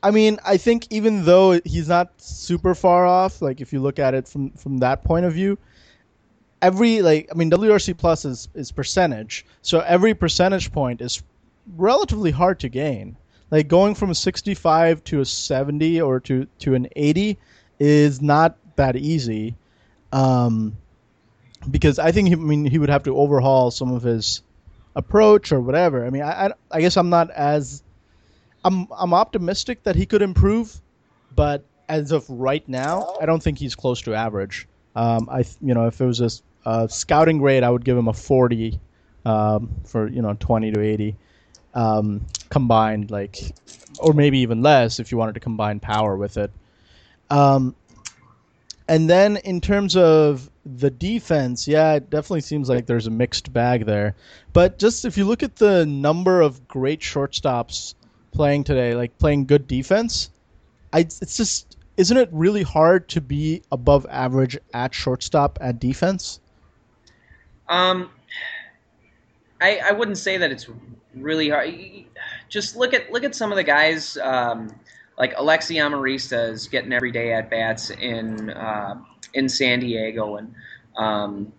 I 0.02 0.12
mean, 0.12 0.40
I 0.44 0.58
think 0.58 0.88
even 0.90 1.26
though 1.26 1.60
he's 1.66 1.88
not 1.88 2.10
super 2.18 2.74
far 2.74 3.06
off, 3.06 3.42
like 3.42 3.62
if 3.62 3.72
you 3.72 3.80
look 3.80 4.00
at 4.00 4.14
it 4.14 4.28
from 4.28 4.52
from 4.52 4.80
that 4.80 5.04
point 5.04 5.26
of 5.26 5.34
view, 5.34 5.58
every 6.62 7.02
like 7.02 7.30
I 7.32 7.36
mean 7.36 7.52
WRC 7.52 7.98
plus 7.98 8.26
is 8.26 8.50
is 8.54 8.72
percentage, 8.72 9.46
so 9.62 9.80
every 9.82 10.14
percentage 10.14 10.72
point 10.72 11.02
is 11.02 11.22
relatively 11.78 12.32
hard 12.32 12.60
to 12.62 12.70
gain. 12.70 13.16
Like 13.52 13.68
going 13.68 13.96
from 13.96 14.12
a 14.12 14.16
65 14.16 15.04
to 15.06 15.22
a 15.22 15.26
70 15.26 16.02
or 16.02 16.20
to 16.22 16.48
to 16.60 16.76
an 16.76 16.88
80 16.96 17.38
is 17.80 18.22
not 18.22 18.58
that 18.76 18.96
easy. 18.96 19.56
Um, 20.12 20.78
because 21.70 22.00
I 22.00 22.12
think 22.12 22.30
he, 22.30 22.34
I 22.34 22.38
mean 22.38 22.66
he 22.66 22.78
would 22.78 22.90
have 22.90 23.04
to 23.04 23.16
overhaul 23.16 23.72
some 23.72 23.92
of 23.92 24.04
his 24.04 24.42
approach 24.96 25.52
or 25.52 25.60
whatever. 25.60 26.06
I 26.06 26.10
mean, 26.10 26.22
I, 26.22 26.48
I, 26.48 26.52
I 26.72 26.82
guess 26.82 26.98
I'm 26.98 27.10
not 27.10 27.30
as 27.32 27.84
I'm 28.64 28.88
I'm 28.98 29.14
optimistic 29.14 29.84
that 29.84 29.96
he 29.96 30.06
could 30.06 30.22
improve, 30.22 30.80
but 31.36 31.66
as 31.88 32.12
of 32.12 32.30
right 32.30 32.68
now, 32.68 33.16
I 33.20 33.26
don't 33.26 33.42
think 33.42 33.58
he's 33.58 33.76
close 33.76 34.02
to 34.04 34.14
average. 34.14 34.68
Um, 34.96 35.30
I 35.32 35.44
you 35.62 35.74
know 35.74 35.88
if 35.88 36.00
it 36.02 36.06
was 36.06 36.42
a 36.66 36.90
scouting 36.90 37.38
grade, 37.38 37.64
I 37.64 37.70
would 37.70 37.86
give 37.86 37.98
him 37.98 38.08
a 38.08 38.14
40 38.14 38.80
um, 39.26 39.70
for 39.86 40.08
you 40.08 40.22
know 40.22 40.36
20 40.40 40.72
to 40.72 40.82
80 40.82 41.16
um, 41.74 42.26
combined, 42.50 43.12
like 43.12 43.38
or 44.00 44.14
maybe 44.14 44.40
even 44.40 44.62
less 44.62 45.00
if 45.00 45.12
you 45.12 45.18
wanted 45.18 45.34
to 45.34 45.40
combine 45.40 45.80
power 45.80 46.16
with 46.16 46.38
it. 46.38 46.52
Um, 47.30 47.76
and 48.90 49.08
then 49.08 49.38
in 49.38 49.62
terms 49.62 49.96
of 49.96 50.50
the 50.66 50.90
defense, 50.90 51.68
yeah, 51.68 51.94
it 51.94 52.10
definitely 52.10 52.42
seems 52.42 52.70
like 52.70 52.88
there's 52.88 53.06
a 53.06 53.12
mixed 53.12 53.54
bag 53.54 53.86
there. 53.86 54.16
But 54.52 54.80
just 54.80 55.06
if 55.06 55.16
you 55.16 55.26
look 55.26 55.44
at 55.44 55.58
the 55.58 55.86
number 55.86 56.42
of 56.42 56.68
great 56.68 57.00
shortstops 57.00 57.94
playing 58.32 58.64
today, 58.64 58.96
like 58.96 59.16
playing 59.20 59.46
good 59.46 59.68
defense, 59.68 60.32
I, 60.92 61.02
it's 61.02 61.38
just 61.38 61.78
isn't 61.98 62.18
it 62.18 62.30
really 62.32 62.64
hard 62.64 63.08
to 63.10 63.22
be 63.22 63.62
above 63.72 64.08
average 64.10 64.58
at 64.74 64.96
shortstop 64.96 65.60
at 65.62 65.80
defense? 65.80 66.40
Um, 67.68 68.10
I 69.62 69.82
I 69.86 69.92
wouldn't 69.92 70.18
say 70.18 70.38
that 70.38 70.52
it's 70.52 70.68
really 71.14 71.50
hard. 71.50 71.72
Just 72.48 72.76
look 72.76 72.96
at 72.96 73.12
look 73.12 73.24
at 73.24 73.36
some 73.36 73.52
of 73.52 73.56
the 73.56 73.64
guys. 73.64 74.18
Um, 74.18 74.74
like 75.20 75.36
Alexi 75.36 75.76
Amarista 75.76 76.50
is 76.50 76.68
getting 76.70 76.94
every 76.94 77.12
day 77.12 77.34
at 77.34 77.50
bats 77.50 77.92
in 77.92 78.50
uh, 78.50 78.96
in 79.34 79.50
San 79.50 79.82
Diego, 79.82 80.38
and 80.38 80.56
um, 80.98 81.52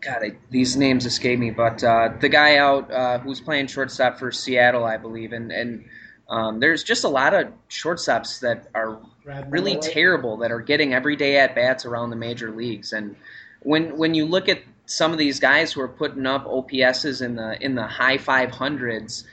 God, 0.00 0.22
I, 0.22 0.36
these 0.50 0.76
names 0.76 1.04
escape 1.04 1.38
me. 1.38 1.50
But 1.50 1.82
uh, 1.82 2.10
the 2.20 2.28
guy 2.28 2.56
out 2.56 2.90
uh, 2.90 3.18
who's 3.18 3.40
playing 3.40 3.66
shortstop 3.66 4.18
for 4.18 4.30
Seattle, 4.30 4.84
I 4.84 4.96
believe, 4.96 5.32
and 5.32 5.50
and 5.50 5.84
um, 6.28 6.60
there's 6.60 6.84
just 6.84 7.02
a 7.02 7.08
lot 7.08 7.34
of 7.34 7.48
shortstops 7.68 8.40
that 8.40 8.68
are 8.74 9.00
really 9.48 9.76
terrible 9.76 10.36
that 10.38 10.52
are 10.52 10.60
getting 10.60 10.94
everyday 10.94 11.38
at 11.38 11.56
bats 11.56 11.84
around 11.84 12.10
the 12.10 12.16
major 12.16 12.52
leagues. 12.52 12.92
And 12.92 13.16
when 13.60 13.96
when 13.98 14.14
you 14.14 14.26
look 14.26 14.48
at 14.48 14.60
some 14.86 15.10
of 15.10 15.18
these 15.18 15.40
guys 15.40 15.72
who 15.72 15.80
are 15.80 15.88
putting 15.88 16.24
up 16.24 16.46
OPSs 16.46 17.20
in 17.20 17.34
the 17.34 17.60
in 17.60 17.74
the 17.74 17.86
high 17.86 18.16
500s 18.16 19.24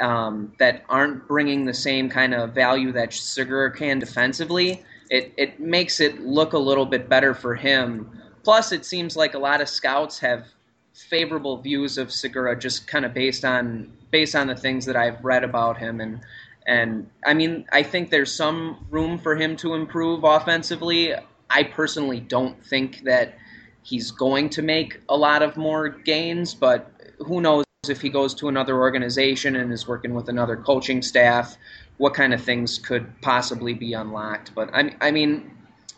um, 0.00 0.52
that 0.58 0.84
aren't 0.88 1.26
bringing 1.26 1.64
the 1.64 1.74
same 1.74 2.08
kind 2.08 2.34
of 2.34 2.54
value 2.54 2.92
that 2.92 3.12
Segura 3.12 3.70
can 3.70 3.98
defensively, 3.98 4.82
it 5.10 5.32
it 5.36 5.60
makes 5.60 6.00
it 6.00 6.20
look 6.20 6.52
a 6.52 6.58
little 6.58 6.86
bit 6.86 7.08
better 7.08 7.34
for 7.34 7.54
him. 7.54 8.10
Plus, 8.42 8.72
it 8.72 8.84
seems 8.84 9.16
like 9.16 9.34
a 9.34 9.38
lot 9.38 9.60
of 9.60 9.68
scouts 9.68 10.18
have 10.20 10.46
favorable 10.94 11.56
views 11.56 11.98
of 11.98 12.12
Segura 12.12 12.58
just 12.58 12.86
kind 12.86 13.04
of 13.04 13.14
based 13.14 13.44
on 13.44 13.92
based 14.10 14.34
on 14.34 14.46
the 14.46 14.56
things 14.56 14.86
that 14.86 14.96
I've 14.96 15.24
read 15.24 15.44
about 15.44 15.78
him 15.78 16.00
and 16.00 16.20
and 16.66 17.08
I 17.24 17.34
mean 17.34 17.66
I 17.72 17.82
think 17.82 18.10
there's 18.10 18.32
some 18.32 18.86
room 18.90 19.18
for 19.18 19.36
him 19.36 19.56
to 19.56 19.74
improve 19.74 20.24
offensively. 20.24 21.14
I 21.48 21.64
personally 21.64 22.20
don't 22.20 22.64
think 22.64 23.02
that 23.04 23.36
he's 23.82 24.10
going 24.10 24.50
to 24.50 24.62
make 24.62 25.00
a 25.08 25.16
lot 25.16 25.42
of 25.42 25.56
more 25.56 25.88
gains, 25.88 26.54
but 26.54 26.90
who 27.18 27.40
knows 27.40 27.64
if 27.88 28.02
he 28.02 28.10
goes 28.10 28.34
to 28.34 28.48
another 28.48 28.78
organization 28.78 29.56
and 29.56 29.72
is 29.72 29.88
working 29.88 30.12
with 30.12 30.28
another 30.28 30.54
coaching 30.54 31.00
staff, 31.00 31.56
what 31.96 32.12
kind 32.12 32.34
of 32.34 32.42
things 32.42 32.78
could 32.78 33.08
possibly 33.22 33.72
be 33.72 33.94
unlocked. 33.94 34.54
But 34.54 34.68
I, 34.74 34.94
I 35.00 35.10
mean, 35.10 35.50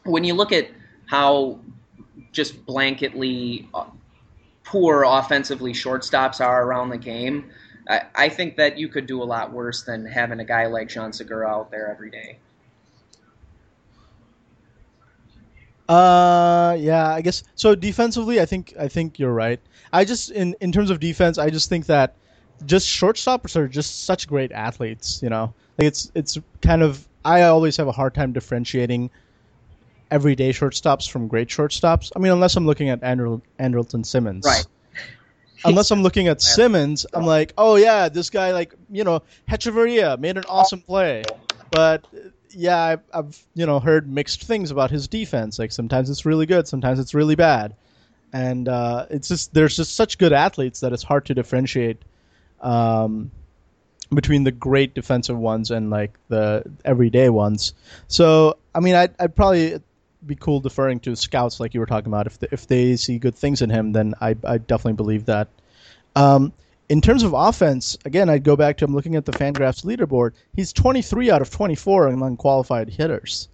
when 0.04 0.22
you 0.22 0.34
look 0.34 0.52
at 0.52 0.68
how 1.06 1.58
just 2.30 2.64
blanketly 2.66 3.66
uh, 3.74 3.86
poor 4.62 5.02
offensively 5.02 5.72
shortstops 5.72 6.40
are 6.40 6.64
around 6.64 6.90
the 6.90 6.98
game, 6.98 7.50
I, 7.88 8.02
I 8.14 8.28
think 8.28 8.56
that 8.58 8.78
you 8.78 8.86
could 8.86 9.08
do 9.08 9.20
a 9.20 9.24
lot 9.24 9.52
worse 9.52 9.82
than 9.82 10.06
having 10.06 10.38
a 10.38 10.44
guy 10.44 10.66
like 10.66 10.88
Jean 10.88 11.12
Segura 11.12 11.48
out 11.48 11.72
there 11.72 11.90
every 11.90 12.10
day. 12.10 12.38
Uh, 15.88 16.76
yeah, 16.78 17.08
I 17.08 17.20
guess 17.20 17.42
so. 17.54 17.74
Defensively, 17.74 18.40
I 18.40 18.46
think 18.46 18.72
I 18.78 18.88
think 18.88 19.18
you're 19.18 19.32
right. 19.32 19.60
I 19.92 20.04
just 20.04 20.30
in 20.30 20.54
in 20.60 20.72
terms 20.72 20.90
of 20.90 21.00
defense, 21.00 21.38
I 21.38 21.50
just 21.50 21.68
think 21.68 21.86
that 21.86 22.14
just 22.66 22.86
shortstops 22.86 23.56
are 23.56 23.68
just 23.68 24.04
such 24.04 24.28
great 24.28 24.52
athletes. 24.52 25.20
You 25.22 25.30
know, 25.30 25.52
like 25.78 25.88
it's 25.88 26.10
it's 26.14 26.38
kind 26.60 26.82
of 26.82 27.06
I 27.24 27.42
always 27.42 27.76
have 27.76 27.88
a 27.88 27.92
hard 27.92 28.14
time 28.14 28.32
differentiating 28.32 29.10
everyday 30.10 30.52
shortstops 30.52 31.10
from 31.10 31.26
great 31.26 31.48
shortstops. 31.48 32.12
I 32.14 32.20
mean, 32.20 32.32
unless 32.32 32.56
I'm 32.56 32.66
looking 32.66 32.88
at 32.90 33.02
Andrew, 33.02 33.40
Andrelton 33.58 34.06
Simmons, 34.06 34.44
right? 34.46 34.66
unless 35.64 35.90
I'm 35.90 36.02
looking 36.02 36.28
at 36.28 36.40
Simmons, 36.40 37.06
I'm 37.12 37.26
like, 37.26 37.52
oh 37.58 37.76
yeah, 37.76 38.08
this 38.08 38.30
guy 38.30 38.52
like 38.52 38.74
you 38.90 39.04
know 39.04 39.22
Hechavarria 39.48 40.18
made 40.18 40.36
an 40.36 40.44
awesome 40.48 40.80
play, 40.80 41.24
but 41.70 42.06
yeah, 42.54 42.78
I've, 42.82 43.00
I've 43.12 43.42
you 43.54 43.66
know 43.66 43.80
heard 43.80 44.08
mixed 44.08 44.44
things 44.44 44.70
about 44.70 44.90
his 44.90 45.08
defense. 45.08 45.58
Like 45.58 45.72
sometimes 45.72 46.10
it's 46.10 46.24
really 46.24 46.46
good, 46.46 46.68
sometimes 46.68 46.98
it's 46.98 47.14
really 47.14 47.34
bad, 47.34 47.74
and 48.32 48.68
uh, 48.68 49.06
it's 49.10 49.28
just 49.28 49.54
there's 49.54 49.76
just 49.76 49.94
such 49.94 50.18
good 50.18 50.32
athletes 50.32 50.80
that 50.80 50.92
it's 50.92 51.02
hard 51.02 51.26
to 51.26 51.34
differentiate 51.34 52.02
um, 52.60 53.30
between 54.12 54.44
the 54.44 54.52
great 54.52 54.94
defensive 54.94 55.38
ones 55.38 55.70
and 55.70 55.90
like 55.90 56.18
the 56.28 56.64
everyday 56.84 57.28
ones. 57.28 57.74
So 58.08 58.58
I 58.74 58.80
mean, 58.80 58.94
I'd, 58.94 59.14
I'd 59.18 59.36
probably 59.36 59.80
be 60.24 60.36
cool 60.36 60.60
deferring 60.60 61.00
to 61.00 61.16
scouts 61.16 61.58
like 61.60 61.74
you 61.74 61.80
were 61.80 61.86
talking 61.86 62.08
about. 62.08 62.26
If 62.26 62.38
the, 62.38 62.48
if 62.52 62.66
they 62.66 62.96
see 62.96 63.18
good 63.18 63.34
things 63.34 63.62
in 63.62 63.70
him, 63.70 63.92
then 63.92 64.14
I 64.20 64.36
I 64.44 64.58
definitely 64.58 64.94
believe 64.94 65.26
that. 65.26 65.48
Um, 66.14 66.52
in 66.92 67.00
terms 67.00 67.22
of 67.22 67.32
offense, 67.32 67.96
again, 68.04 68.28
I'd 68.28 68.44
go 68.44 68.54
back 68.54 68.76
to 68.76 68.84
I'm 68.84 68.94
looking 68.94 69.16
at 69.16 69.24
the 69.24 69.32
Fangraphs 69.32 69.82
leaderboard. 69.82 70.32
He's 70.54 70.74
23 70.74 71.30
out 71.30 71.40
of 71.40 71.48
24 71.48 72.08
among 72.08 72.36
qualified 72.36 72.90
hitters. 72.90 73.48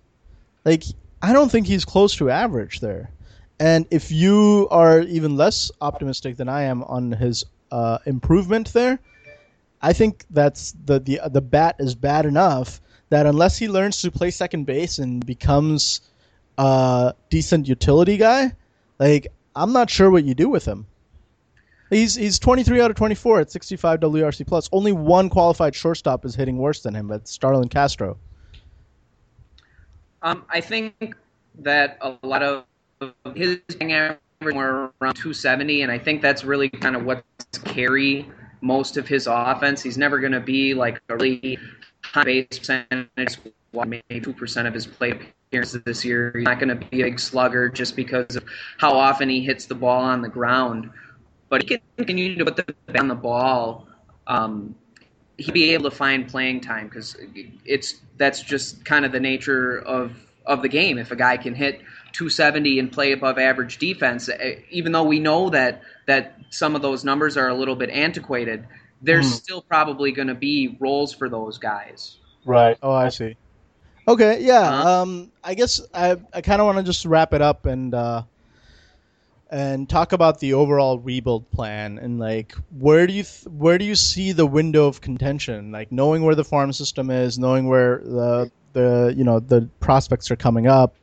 Like, 0.65 0.83
I 1.23 1.33
don't 1.33 1.49
think 1.49 1.69
he's 1.69 1.85
close 1.85 2.17
to 2.17 2.31
average 2.31 2.81
there. 2.81 3.11
And 3.61 3.87
if 3.93 4.11
you 4.11 4.67
are 4.73 5.03
even 5.03 5.37
less 5.37 5.71
optimistic 5.81 6.37
than 6.37 6.49
I 6.49 6.63
am 6.63 6.83
on 6.83 7.13
his 7.13 7.45
uh, 7.71 7.99
improvement 8.07 8.73
there, 8.73 8.99
I 9.81 9.93
think 9.93 10.25
that's 10.31 10.75
the, 10.85 10.99
the 10.99 11.21
the 11.31 11.41
bat 11.41 11.77
is 11.79 11.95
bad 11.95 12.27
enough 12.27 12.81
that 13.11 13.25
unless 13.25 13.57
he 13.57 13.69
learns 13.69 14.03
to 14.03 14.11
play 14.11 14.33
second 14.33 14.65
base 14.65 14.99
and 14.99 15.25
becomes 15.25 16.01
a 16.59 17.15
decent 17.31 17.69
utility 17.69 18.17
guy, 18.17 18.57
like 18.99 19.29
I'm 19.55 19.73
not 19.73 19.91
sure 19.91 20.11
what 20.11 20.25
you 20.25 20.35
do 20.35 20.49
with 20.49 20.65
him. 20.65 20.87
He's 21.91 22.15
he's 22.15 22.39
23 22.39 22.81
out 22.81 22.91
of 22.91 22.97
24 22.97 23.41
at 23.41 23.51
65 23.51 24.01
WRC 24.01 24.47
plus. 24.47 24.69
Only 24.73 24.93
one 24.93 25.31
qualified 25.31 25.75
shortstop 25.75 26.25
is 26.25 26.35
hitting 26.35 26.59
worse 26.59 26.83
than 26.83 26.95
him. 26.95 27.09
That's 27.09 27.31
Starlin 27.31 27.69
Castro. 27.69 28.19
Um, 30.23 30.45
I 30.51 30.61
think 30.61 31.15
that 31.61 31.99
a 32.01 32.15
lot 32.23 32.43
of 32.43 32.65
his 33.35 33.61
average 33.81 34.19
were 34.43 34.93
around 35.01 35.15
270, 35.15 35.83
and 35.83 35.93
I 35.93 35.99
think 35.99 36.21
that's 36.21 36.45
really 36.45 36.69
kind 36.69 36.97
of 36.97 37.05
what's 37.05 37.25
carry 37.65 38.29
most 38.61 38.97
of 38.97 39.09
his 39.09 39.27
offense. 39.27 39.83
He's 39.83 39.97
never 39.97 40.19
going 40.19 40.33
to 40.33 40.41
be 40.41 40.75
like 40.75 41.01
a 41.09 41.17
really 41.17 41.59
high 42.03 42.25
base 42.25 42.47
percentage, 42.51 43.39
maybe 43.73 44.21
two 44.21 44.33
percent 44.33 44.69
of 44.69 44.75
his 44.75 44.87
plate 44.87 45.17
appearances 45.49 45.83
this 45.85 46.05
year. 46.05 46.33
He's 46.35 46.45
not 46.45 46.59
going 46.59 46.69
to 46.69 46.87
be 46.87 47.01
a 47.01 47.05
big 47.05 47.21
slugger 47.21 47.71
just 47.71 47.97
because 47.97 48.37
of 48.37 48.45
how 48.79 48.93
often 48.93 49.29
he 49.29 49.41
hits 49.41 49.65
the 49.67 49.75
ball 49.75 50.03
on 50.03 50.21
the 50.21 50.29
ground 50.29 50.91
but 51.49 51.63
he 51.63 51.69
can 51.69 51.81
continue 51.97 52.37
to 52.37 52.45
put 52.45 52.57
the 52.57 52.99
on 52.99 53.09
the 53.09 53.15
ball. 53.15 53.87
Um, 54.27 54.75
he'd 55.39 55.55
be 55.55 55.73
able 55.73 55.89
to 55.91 55.97
find 55.97 56.29
playing 56.29 56.61
time 56.61 56.89
because 56.89 57.17
it's 57.65 57.97
that's 58.17 58.43
just 58.43 58.85
kind 58.85 59.05
of 59.05 59.13
the 59.13 59.21
nature 59.21 59.79
of 59.79 60.13
of 60.47 60.63
the 60.63 60.69
game. 60.69 60.99
If 60.99 61.11
a 61.11 61.17
guy 61.17 61.37
can 61.37 61.55
hit 61.55 61.81
270 62.13 62.79
and 62.79 62.93
play 62.93 63.13
above 63.13 63.39
average 63.39 63.79
defense, 63.79 64.29
eh, 64.29 64.57
even 64.71 64.93
though 64.93 65.05
we 65.05 65.19
know 65.19 65.51
that 65.51 65.83
that 66.07 66.39
some 66.51 66.75
of 66.75 66.83
those 66.83 67.05
numbers 67.05 67.37
are 67.37 67.49
a 67.49 67.55
little 67.55 67.77
bit 67.77 67.91
antiquated, 67.91 68.67
there's 69.03 69.27
mm. 69.27 69.35
still 69.35 69.63
probably 69.63 70.13
going 70.13 70.29
to 70.29 70.35
be 70.35 70.77
roles 70.81 71.13
for 71.15 71.29
those 71.29 71.59
guys. 71.59 72.17
Right. 72.45 72.77
Oh, 72.83 72.93
I 72.93 73.11
see. 73.11 73.37
Okay. 74.07 74.43
Yeah. 74.43 74.61
Uh-huh. 74.61 75.03
Um, 75.03 75.33
I 75.45 75.55
guess 75.55 75.81
I 75.95 76.17
I 76.35 76.41
kind 76.41 76.61
of 76.61 76.67
want 76.67 76.79
to 76.79 76.85
just 76.85 77.07
wrap 77.07 77.33
it 77.33 77.43
up 77.43 77.65
and. 77.67 77.95
Uh, 77.95 78.23
and 79.51 79.89
talk 79.89 80.13
about 80.13 80.41
the 80.41 80.53
overall 80.53 80.99
rebuild 80.99 81.51
plan 81.51 81.99
and 81.99 82.19
like 82.19 82.53
where 82.79 83.07
do 83.07 83.13
you 83.13 83.23
th- 83.23 83.47
where 83.47 83.79
do 83.79 83.85
you 83.85 83.95
see 83.95 84.33
the 84.33 84.47
window 84.47 84.87
of 84.87 85.01
contention 85.01 85.73
like 85.73 85.91
knowing 85.91 86.23
where 86.23 86.35
the 86.35 86.45
farm 86.45 86.73
system 86.73 87.11
is 87.11 87.39
knowing 87.39 87.67
where 87.67 87.99
the 88.05 88.51
the 88.75 89.15
you 89.17 89.25
know 89.25 89.41
the 89.41 89.69
prospects 89.81 90.31
are 90.31 90.37
coming 90.37 90.67
up 90.67 90.97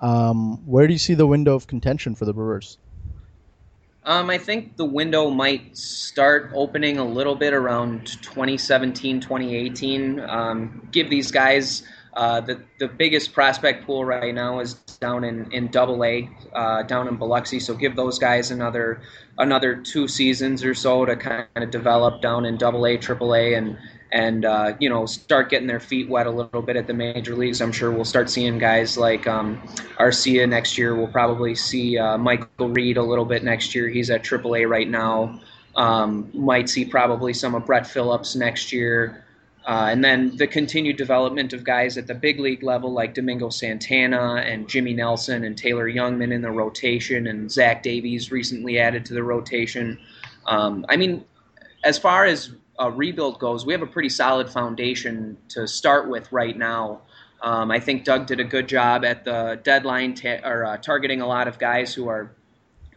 um, 0.00 0.58
where 0.66 0.86
do 0.86 0.92
you 0.92 0.98
see 0.98 1.14
the 1.14 1.26
window 1.26 1.54
of 1.54 1.66
contention 1.66 2.14
for 2.14 2.26
the 2.26 2.34
brewers 2.34 2.78
um, 4.06 4.30
I 4.30 4.38
think 4.38 4.76
the 4.76 4.84
window 4.84 5.30
might 5.30 5.76
start 5.76 6.52
opening 6.54 6.96
a 6.98 7.04
little 7.04 7.34
bit 7.34 7.52
around 7.52 8.06
2017, 8.22 9.20
2018. 9.20 10.20
Um, 10.20 10.88
give 10.92 11.10
these 11.10 11.32
guys 11.32 11.82
uh, 12.16 12.40
the 12.40 12.58
the 12.78 12.88
biggest 12.88 13.34
prospect 13.34 13.84
pool 13.84 14.02
right 14.02 14.34
now 14.34 14.58
is 14.60 14.74
down 15.00 15.22
in 15.22 15.52
in 15.52 15.68
Double 15.68 16.02
A, 16.02 16.28
uh, 16.54 16.82
down 16.82 17.08
in 17.08 17.16
Biloxi. 17.16 17.60
So 17.60 17.74
give 17.74 17.94
those 17.94 18.18
guys 18.18 18.50
another 18.50 19.02
another 19.36 19.76
two 19.76 20.08
seasons 20.08 20.64
or 20.64 20.74
so 20.74 21.04
to 21.04 21.14
kind 21.14 21.46
of 21.56 21.70
develop 21.70 22.22
down 22.22 22.46
in 22.46 22.56
Double 22.56 22.86
A, 22.86 22.96
Triple 22.96 23.34
A, 23.34 23.52
and 23.52 23.76
and 24.12 24.46
uh, 24.46 24.74
you 24.80 24.88
know 24.88 25.04
start 25.04 25.50
getting 25.50 25.66
their 25.66 25.78
feet 25.78 26.08
wet 26.08 26.26
a 26.26 26.30
little 26.30 26.62
bit 26.62 26.76
at 26.76 26.86
the 26.86 26.94
major 26.94 27.36
leagues. 27.36 27.60
I'm 27.60 27.70
sure 27.70 27.90
we'll 27.90 28.06
start 28.06 28.30
seeing 28.30 28.58
guys 28.58 28.96
like 28.96 29.26
um, 29.26 29.60
Arcia 29.98 30.48
next 30.48 30.78
year. 30.78 30.96
We'll 30.96 31.08
probably 31.08 31.54
see 31.54 31.98
uh, 31.98 32.16
Michael 32.16 32.70
Reed 32.70 32.96
a 32.96 33.02
little 33.02 33.26
bit 33.26 33.44
next 33.44 33.74
year. 33.74 33.90
He's 33.90 34.08
at 34.08 34.24
Triple 34.24 34.56
A 34.56 34.64
right 34.64 34.88
now. 34.88 35.38
Um, 35.74 36.30
might 36.32 36.70
see 36.70 36.86
probably 36.86 37.34
some 37.34 37.54
of 37.54 37.66
Brett 37.66 37.86
Phillips 37.86 38.34
next 38.34 38.72
year. 38.72 39.25
Uh, 39.66 39.88
and 39.90 40.04
then 40.04 40.36
the 40.36 40.46
continued 40.46 40.96
development 40.96 41.52
of 41.52 41.64
guys 41.64 41.98
at 41.98 42.06
the 42.06 42.14
big 42.14 42.38
league 42.38 42.62
level 42.62 42.92
like 42.92 43.14
Domingo 43.14 43.50
Santana 43.50 44.36
and 44.36 44.68
Jimmy 44.68 44.94
Nelson 44.94 45.42
and 45.42 45.58
Taylor 45.58 45.90
Jungmann 45.90 46.32
in 46.32 46.40
the 46.40 46.50
rotation, 46.52 47.26
and 47.26 47.50
Zach 47.50 47.82
Davies 47.82 48.30
recently 48.30 48.78
added 48.78 49.04
to 49.06 49.14
the 49.14 49.24
rotation. 49.24 49.98
Um, 50.46 50.86
I 50.88 50.96
mean, 50.96 51.24
as 51.82 51.98
far 51.98 52.26
as 52.26 52.52
a 52.78 52.88
rebuild 52.88 53.40
goes, 53.40 53.66
we 53.66 53.72
have 53.72 53.82
a 53.82 53.86
pretty 53.86 54.08
solid 54.08 54.48
foundation 54.48 55.36
to 55.48 55.66
start 55.66 56.08
with 56.08 56.30
right 56.30 56.56
now. 56.56 57.00
Um, 57.42 57.72
I 57.72 57.80
think 57.80 58.04
Doug 58.04 58.26
did 58.26 58.38
a 58.38 58.44
good 58.44 58.68
job 58.68 59.04
at 59.04 59.24
the 59.24 59.60
deadline, 59.64 60.14
ta- 60.14 60.40
or 60.44 60.64
uh, 60.64 60.76
targeting 60.76 61.22
a 61.22 61.26
lot 61.26 61.48
of 61.48 61.58
guys 61.58 61.92
who 61.92 62.08
are 62.08 62.30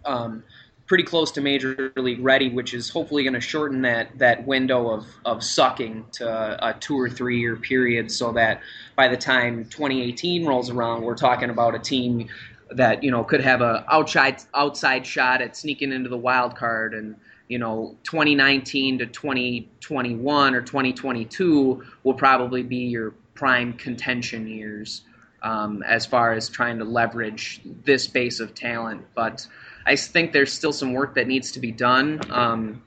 um, 0.06 0.44
pretty 0.90 1.04
close 1.04 1.32
to 1.32 1.40
major 1.40 1.94
league 1.98 2.20
ready, 2.20 2.50
which 2.50 2.74
is 2.74 2.90
hopefully 2.90 3.24
going 3.24 3.36
to 3.36 3.40
shorten 3.40 3.84
that 3.84 4.10
that 4.18 4.46
window 4.46 4.90
of, 4.90 5.06
of 5.24 5.44
sucking 5.44 6.04
to 6.12 6.28
a 6.68 6.74
two 6.80 7.00
or 7.00 7.10
three 7.10 7.40
year 7.40 7.56
period, 7.56 8.12
so 8.12 8.34
that 8.34 8.60
by 8.98 9.08
the 9.08 9.16
time 9.16 9.64
2018 9.66 10.46
rolls 10.46 10.70
around, 10.70 11.04
we're 11.04 11.16
talking 11.16 11.52
about 11.52 11.76
a 11.76 11.80
team 11.80 12.28
that 12.72 13.04
you 13.04 13.12
know 13.12 13.24
could 13.24 13.42
have 13.42 13.62
a 13.62 13.86
outside 13.88 14.42
outside 14.54 15.06
shot 15.06 15.42
at 15.42 15.56
sneaking 15.56 15.94
into 15.94 16.10
the 16.10 16.18
wild 16.18 16.56
card 16.56 16.94
and 16.94 17.16
you 17.48 17.58
know 17.58 17.96
2019 18.04 19.00
to 19.00 19.06
2021 19.06 20.56
or 20.56 20.62
2022 20.62 21.84
will 22.04 22.14
probably 22.14 22.64
be 22.64 22.78
your 22.78 23.12
prime 23.36 23.74
contention 23.74 24.48
years 24.48 25.04
um, 25.44 25.84
as 25.84 26.06
far 26.06 26.34
as 26.34 26.50
trying 26.50 26.78
to 26.80 26.86
leverage 26.86 27.62
this 27.86 28.08
base 28.08 28.40
of 28.40 28.54
talent. 28.54 29.06
But 29.16 29.48
I 29.90 29.96
think 29.96 30.34
there's 30.34 30.54
still 30.54 30.72
some 30.72 30.94
work 30.94 31.16
that 31.16 31.28
needs 31.28 31.52
to 31.54 31.60
be 31.60 31.72
done. 31.72 32.22
Um, 32.30 32.84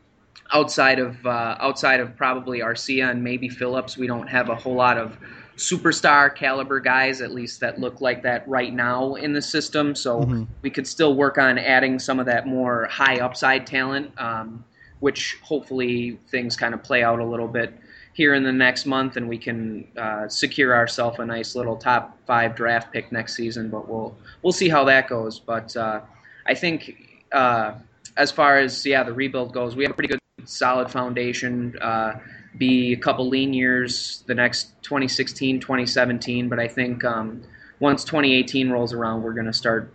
outside 0.52 1.00
of 1.00 1.26
uh, 1.26 1.56
outside 1.58 1.98
of 1.98 2.16
probably 2.16 2.60
Arcia 2.60 3.10
and 3.10 3.24
maybe 3.24 3.48
Phillips, 3.48 3.98
we 3.98 4.06
don't 4.06 4.28
have 4.28 4.50
a 4.50 4.54
whole 4.54 4.76
lot 4.76 4.96
of 4.98 5.18
superstar 5.56 6.34
caliber 6.34 6.78
guys, 6.78 7.20
at 7.20 7.32
least 7.32 7.58
that 7.60 7.80
look 7.80 8.00
like 8.00 8.22
that 8.22 8.46
right 8.48 8.72
now 8.72 9.14
in 9.16 9.32
the 9.32 9.42
system. 9.42 9.94
So 9.96 10.20
Mhm. 10.20 10.46
we 10.62 10.70
could 10.70 10.86
still 10.86 11.14
work 11.14 11.38
on 11.38 11.58
adding 11.58 11.98
some 11.98 12.20
of 12.20 12.26
that 12.26 12.46
more 12.46 12.86
high 12.86 13.18
upside 13.18 13.66
talent, 13.66 14.12
um, 14.18 14.64
which 15.00 15.38
hopefully 15.42 16.18
things 16.30 16.56
kind 16.56 16.72
of 16.72 16.82
play 16.84 17.02
out 17.02 17.18
a 17.18 17.24
little 17.24 17.48
bit 17.48 17.74
here 18.12 18.34
in 18.34 18.44
the 18.44 18.52
next 18.52 18.86
month, 18.86 19.16
and 19.16 19.28
we 19.28 19.38
can 19.38 19.86
uh, 19.96 20.28
secure 20.28 20.74
ourselves 20.74 21.18
a 21.18 21.24
nice 21.26 21.56
little 21.56 21.76
top 21.76 22.16
five 22.26 22.54
draft 22.54 22.92
pick 22.92 23.10
next 23.10 23.34
season. 23.34 23.68
But 23.70 23.88
we'll 23.88 24.14
we'll 24.42 24.52
see 24.52 24.68
how 24.68 24.84
that 24.84 25.08
goes. 25.08 25.40
But 25.40 25.76
uh, 25.76 26.00
I 26.46 26.54
think 26.54 26.96
uh, 27.32 27.74
as 28.16 28.30
far 28.30 28.58
as 28.58 28.84
yeah 28.84 29.02
the 29.02 29.12
rebuild 29.12 29.52
goes, 29.52 29.76
we 29.76 29.84
have 29.84 29.92
a 29.92 29.94
pretty 29.94 30.08
good 30.08 30.20
solid 30.44 30.90
foundation. 30.90 31.76
Uh, 31.80 32.18
be 32.58 32.92
a 32.92 32.96
couple 32.96 33.28
lean 33.28 33.54
years 33.54 34.24
the 34.26 34.34
next 34.34 34.74
2016 34.82 35.58
2017 35.58 36.50
but 36.50 36.58
i 36.58 36.68
think 36.68 37.02
um, 37.02 37.42
once 37.80 38.04
2018 38.04 38.68
rolls 38.68 38.92
around 38.92 39.22
we're 39.22 39.32
going 39.32 39.46
to 39.46 39.54
start 39.54 39.90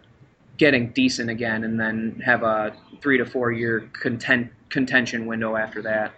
getting 0.58 0.90
decent 0.90 1.30
again 1.30 1.64
and 1.64 1.80
then 1.80 2.20
have 2.26 2.42
a 2.42 2.74
three 3.00 3.18
to 3.18 3.26
four 3.26 3.52
year 3.52 3.88
content, 3.94 4.52
contention 4.70 5.28
window 5.28 5.56
after 5.56 5.84
that 5.84 6.14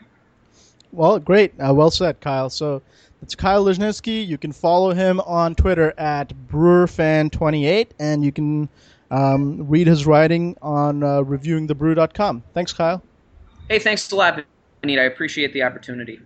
Well, 0.91 1.19
great. 1.19 1.53
Uh, 1.59 1.73
well 1.73 1.91
said, 1.91 2.19
Kyle. 2.19 2.49
So 2.49 2.81
it's 3.21 3.35
Kyle 3.35 3.63
Lesniewski. 3.63 4.25
You 4.25 4.37
can 4.37 4.51
follow 4.51 4.93
him 4.93 5.19
on 5.21 5.55
Twitter 5.55 5.93
at 5.99 6.33
BrewerFan28, 6.47 7.91
and 7.99 8.23
you 8.25 8.31
can 8.31 8.69
um, 9.11 9.67
read 9.67 9.87
his 9.87 10.05
writing 10.05 10.55
on 10.61 11.03
uh, 11.03 11.21
reviewingthebrew.com. 11.21 12.43
Thanks, 12.53 12.73
Kyle. 12.73 13.01
hey 13.69 13.79
thanks 13.79 14.11
a 14.11 14.15
lot 14.15 14.43
Vineet. 14.83 14.99
i 14.99 15.03
appreciate 15.03 15.53
the 15.53 15.63
opportunity 15.63 16.19